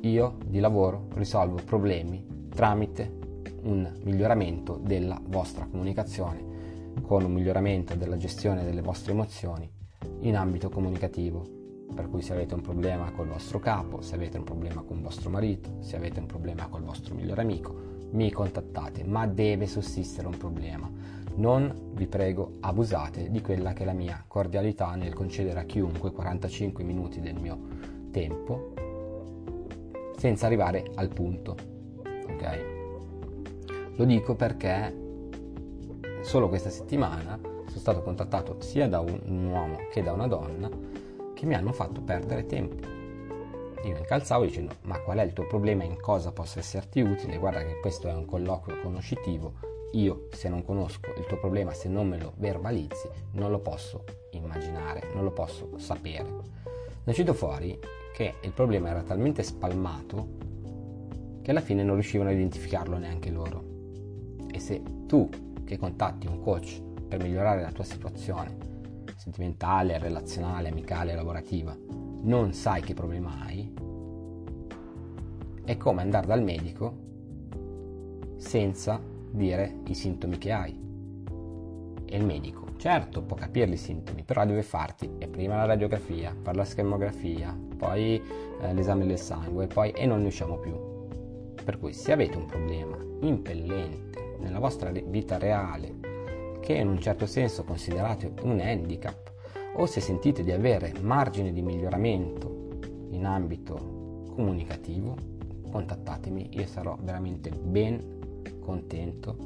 Io 0.00 0.38
di 0.44 0.58
lavoro 0.58 1.06
risolvo 1.14 1.62
problemi 1.64 2.48
tramite 2.48 3.16
un 3.62 3.96
miglioramento 4.02 4.76
della 4.76 5.20
vostra 5.24 5.66
comunicazione 5.66 6.47
con 7.02 7.24
un 7.24 7.32
miglioramento 7.32 7.94
della 7.94 8.16
gestione 8.16 8.64
delle 8.64 8.82
vostre 8.82 9.12
emozioni 9.12 9.70
in 10.20 10.36
ambito 10.36 10.68
comunicativo. 10.68 11.56
Per 11.94 12.08
cui 12.08 12.22
se 12.22 12.32
avete 12.32 12.54
un 12.54 12.60
problema 12.60 13.10
col 13.12 13.28
vostro 13.28 13.58
capo, 13.58 14.02
se 14.02 14.14
avete 14.14 14.38
un 14.38 14.44
problema 14.44 14.82
con 14.82 15.00
vostro 15.00 15.30
marito, 15.30 15.78
se 15.80 15.96
avete 15.96 16.20
un 16.20 16.26
problema 16.26 16.66
col 16.68 16.82
vostro 16.82 17.14
migliore 17.14 17.40
amico, 17.40 17.74
mi 18.10 18.30
contattate, 18.30 19.04
ma 19.04 19.26
deve 19.26 19.66
sussistere 19.66 20.26
un 20.26 20.36
problema. 20.36 20.90
Non 21.36 21.92
vi 21.92 22.06
prego 22.06 22.56
abusate 22.60 23.30
di 23.30 23.40
quella 23.40 23.72
che 23.72 23.82
è 23.82 23.86
la 23.86 23.92
mia 23.92 24.22
cordialità 24.26 24.94
nel 24.96 25.14
concedere 25.14 25.60
a 25.60 25.64
chiunque 25.64 26.10
45 26.10 26.84
minuti 26.84 27.20
del 27.20 27.38
mio 27.40 27.58
tempo 28.10 28.72
senza 30.16 30.46
arrivare 30.46 30.84
al 30.94 31.08
punto. 31.08 31.56
Ok? 32.02 32.76
Lo 33.94 34.04
dico 34.04 34.34
perché 34.34 35.07
solo 36.22 36.48
questa 36.48 36.70
settimana 36.70 37.38
sono 37.40 37.78
stato 37.78 38.02
contattato 38.02 38.56
sia 38.60 38.88
da 38.88 39.00
un, 39.00 39.46
uomo 39.50 39.76
che 39.90 40.02
da 40.02 40.12
una 40.12 40.26
donna 40.26 40.68
che 41.34 41.46
mi 41.46 41.54
hanno 41.54 41.72
fatto 41.72 42.00
perdere 42.00 42.46
tempo. 42.46 42.86
Io 43.84 43.96
incalzavo 43.96 44.44
dicendo 44.44 44.74
ma 44.82 44.98
qual 45.00 45.18
è 45.18 45.22
il 45.22 45.32
tuo 45.32 45.46
problema, 45.46 45.84
in 45.84 46.00
cosa 46.00 46.32
posso 46.32 46.58
esserti 46.58 47.00
utile, 47.00 47.38
guarda 47.38 47.62
che 47.64 47.78
questo 47.80 48.08
è 48.08 48.12
un 48.12 48.24
colloquio 48.24 48.80
conoscitivo, 48.80 49.54
io 49.92 50.28
se 50.32 50.48
non 50.48 50.64
conosco 50.64 51.14
il 51.16 51.24
tuo 51.26 51.38
problema, 51.38 51.72
se 51.72 51.88
non 51.88 52.08
me 52.08 52.18
lo 52.18 52.32
verbalizzi, 52.36 53.08
non 53.32 53.50
lo 53.50 53.60
posso 53.60 54.04
immaginare, 54.32 55.10
non 55.14 55.24
lo 55.24 55.30
posso 55.30 55.78
sapere. 55.78 56.28
Ne 57.04 57.14
uscito 57.14 57.32
fuori 57.32 57.78
che 58.12 58.34
il 58.40 58.52
problema 58.52 58.90
era 58.90 59.02
talmente 59.02 59.42
spalmato 59.42 60.46
che 61.40 61.50
alla 61.52 61.60
fine 61.62 61.82
non 61.82 61.94
riuscivano 61.94 62.28
a 62.28 62.32
identificarlo 62.32 62.98
neanche 62.98 63.30
loro. 63.30 63.64
E 64.50 64.58
se 64.58 64.82
tu 65.06 65.28
che 65.68 65.76
contatti 65.76 66.26
un 66.26 66.40
coach 66.40 66.80
per 67.06 67.22
migliorare 67.22 67.60
la 67.60 67.70
tua 67.70 67.84
situazione 67.84 68.56
sentimentale, 69.16 69.98
relazionale, 69.98 70.70
amicale, 70.70 71.14
lavorativa, 71.14 71.76
non 72.22 72.54
sai 72.54 72.80
che 72.80 72.94
problema 72.94 73.44
hai, 73.44 73.70
è 75.64 75.76
come 75.76 76.00
andare 76.00 76.26
dal 76.26 76.42
medico 76.42 77.06
senza 78.38 78.98
dire 79.30 79.80
i 79.88 79.94
sintomi 79.94 80.38
che 80.38 80.52
hai. 80.52 80.86
E 82.06 82.16
il 82.16 82.24
medico, 82.24 82.68
certo, 82.78 83.20
può 83.20 83.36
capire 83.36 83.70
i 83.70 83.76
sintomi, 83.76 84.22
però 84.22 84.46
deve 84.46 84.62
farti 84.62 85.10
e 85.18 85.28
prima 85.28 85.56
la 85.56 85.66
radiografia, 85.66 86.34
poi 86.42 86.54
la 86.54 86.64
schermografia, 86.64 87.54
poi 87.76 88.22
eh, 88.62 88.72
l'esame 88.72 89.04
del 89.04 89.18
sangue, 89.18 89.66
poi 89.66 89.90
e 89.90 90.06
non 90.06 90.22
ne 90.22 90.28
usciamo 90.28 90.56
più. 90.56 90.72
Per 91.62 91.78
cui 91.78 91.92
se 91.92 92.12
avete 92.12 92.38
un 92.38 92.46
problema 92.46 92.96
impellente 93.20 94.27
nella 94.38 94.58
vostra 94.58 94.90
vita 94.90 95.38
reale 95.38 96.58
che 96.60 96.74
in 96.74 96.88
un 96.88 97.00
certo 97.00 97.26
senso 97.26 97.64
considerate 97.64 98.32
un 98.42 98.60
handicap 98.60 99.32
o 99.74 99.86
se 99.86 100.00
sentite 100.00 100.42
di 100.42 100.50
avere 100.50 100.92
margine 101.00 101.52
di 101.52 101.62
miglioramento 101.62 102.68
in 103.10 103.24
ambito 103.24 104.24
comunicativo, 104.34 105.16
contattatemi, 105.70 106.50
io 106.52 106.66
sarò 106.66 106.96
veramente 107.00 107.50
ben 107.50 108.56
contento 108.60 109.36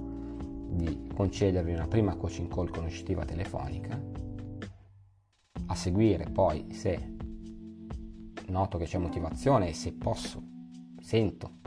di 0.70 1.08
concedervi 1.14 1.72
una 1.72 1.86
prima 1.86 2.16
coaching 2.16 2.52
call 2.52 2.70
conoscitiva 2.70 3.24
telefonica, 3.24 4.00
a 5.66 5.74
seguire 5.74 6.28
poi 6.30 6.72
se 6.72 7.16
noto 8.48 8.78
che 8.78 8.84
c'è 8.84 8.98
motivazione 8.98 9.68
e 9.68 9.74
se 9.74 9.92
posso, 9.92 10.42
sento 11.00 11.60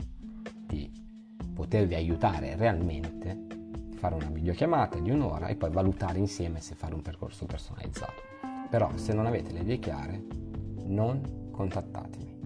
potervi 1.56 1.94
aiutare 1.94 2.54
realmente, 2.54 3.46
fare 3.94 4.14
una 4.14 4.28
videochiamata 4.28 4.98
di 4.98 5.10
un'ora 5.10 5.46
e 5.46 5.56
poi 5.56 5.70
valutare 5.70 6.18
insieme 6.18 6.60
se 6.60 6.74
fare 6.74 6.94
un 6.94 7.00
percorso 7.00 7.46
personalizzato. 7.46 8.20
Però 8.68 8.90
se 8.96 9.14
non 9.14 9.24
avete 9.24 9.52
le 9.52 9.60
idee 9.60 9.78
chiare, 9.78 10.22
non 10.84 11.48
contattatemi. 11.50 12.38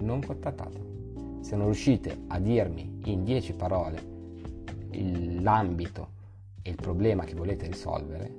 Non 0.00 0.20
contattatemi. 0.20 1.38
Se 1.40 1.56
non 1.56 1.64
riuscite 1.64 2.24
a 2.26 2.38
dirmi 2.38 3.00
in 3.04 3.24
10 3.24 3.54
parole 3.54 4.08
l'ambito 5.40 6.08
e 6.60 6.68
il 6.70 6.76
problema 6.76 7.24
che 7.24 7.34
volete 7.34 7.68
risolvere, 7.68 8.30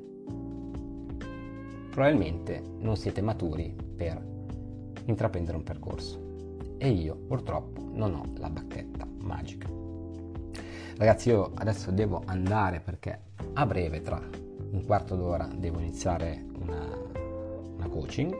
probabilmente 1.89 2.61
non 2.77 2.95
siete 2.97 3.21
maturi 3.21 3.75
per 3.95 4.23
intraprendere 5.05 5.57
un 5.57 5.63
percorso. 5.63 6.20
E 6.83 6.89
io 6.89 7.15
purtroppo 7.15 7.79
non 7.93 8.15
ho 8.15 8.25
la 8.39 8.49
bacchetta 8.49 9.07
magica. 9.19 9.69
Ragazzi, 10.97 11.29
io 11.29 11.51
adesso 11.53 11.91
devo 11.91 12.23
andare 12.25 12.79
perché 12.79 13.19
a 13.53 13.67
breve, 13.67 14.01
tra 14.01 14.19
un 14.19 14.83
quarto 14.83 15.15
d'ora, 15.15 15.47
devo 15.55 15.77
iniziare 15.77 16.43
una, 16.59 16.87
una 17.75 17.87
coaching. 17.87 18.35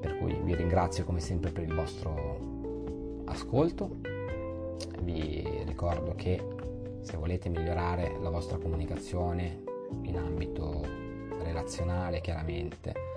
Per 0.00 0.18
cui 0.18 0.38
vi 0.42 0.54
ringrazio 0.54 1.06
come 1.06 1.20
sempre 1.20 1.50
per 1.50 1.62
il 1.62 1.74
vostro 1.74 3.22
ascolto. 3.24 4.00
Vi 5.00 5.62
ricordo 5.64 6.14
che 6.14 6.46
se 7.00 7.16
volete 7.16 7.48
migliorare 7.48 8.18
la 8.20 8.28
vostra 8.28 8.58
comunicazione 8.58 9.62
in 10.02 10.18
ambito 10.18 10.82
relazionale, 11.42 12.20
chiaramente 12.20 13.13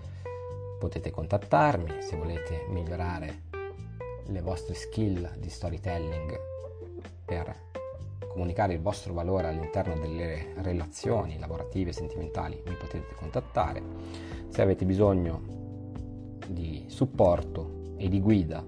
potete 0.78 1.12
contattarmi. 1.12 2.02
Se 2.02 2.16
volete 2.16 2.66
migliorare 2.70 3.42
le 4.26 4.42
vostre 4.42 4.74
skill 4.74 5.38
di 5.38 5.50
storytelling 5.50 6.40
per 7.26 7.66
comunicare 8.28 8.74
il 8.74 8.82
vostro 8.82 9.14
valore 9.14 9.48
all'interno 9.48 9.96
delle 9.96 10.54
relazioni 10.58 11.40
lavorative 11.40 11.90
e 11.90 11.94
sentimentali, 11.94 12.62
mi 12.66 12.76
potete 12.76 13.16
contattare. 13.16 13.82
Se 14.50 14.62
avete 14.62 14.86
bisogno 14.86 15.42
di 16.48 16.86
supporto 16.88 17.96
e 17.98 18.08
di 18.10 18.22
guida 18.22 18.64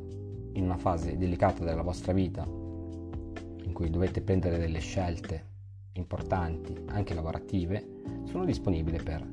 in 0.54 0.64
una 0.64 0.78
fase 0.78 1.18
delicata 1.18 1.64
della 1.64 1.84
vostra 1.84 2.14
vita, 2.14 2.44
in 2.44 3.72
cui 3.72 3.90
dovete 3.90 4.22
prendere 4.22 4.58
delle 4.58 4.80
scelte 4.80 5.46
importanti, 5.94 6.76
anche 6.88 7.14
lavorative, 7.14 8.02
sono 8.26 8.46
disponibile 8.46 9.02
per 9.04 9.26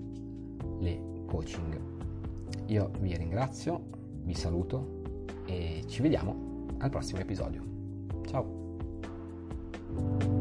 le 0.81 1.01
coaching. 1.27 1.96
Io 2.67 2.91
vi 3.01 3.17
ringrazio, 3.17 3.83
vi 4.23 4.35
saluto 4.35 5.25
e 5.47 5.85
ci 5.87 6.03
vediamo 6.03 6.67
al 6.79 6.91
prossimo 6.91 7.21
episodio. 7.21 7.63
Ciao! 8.27 10.35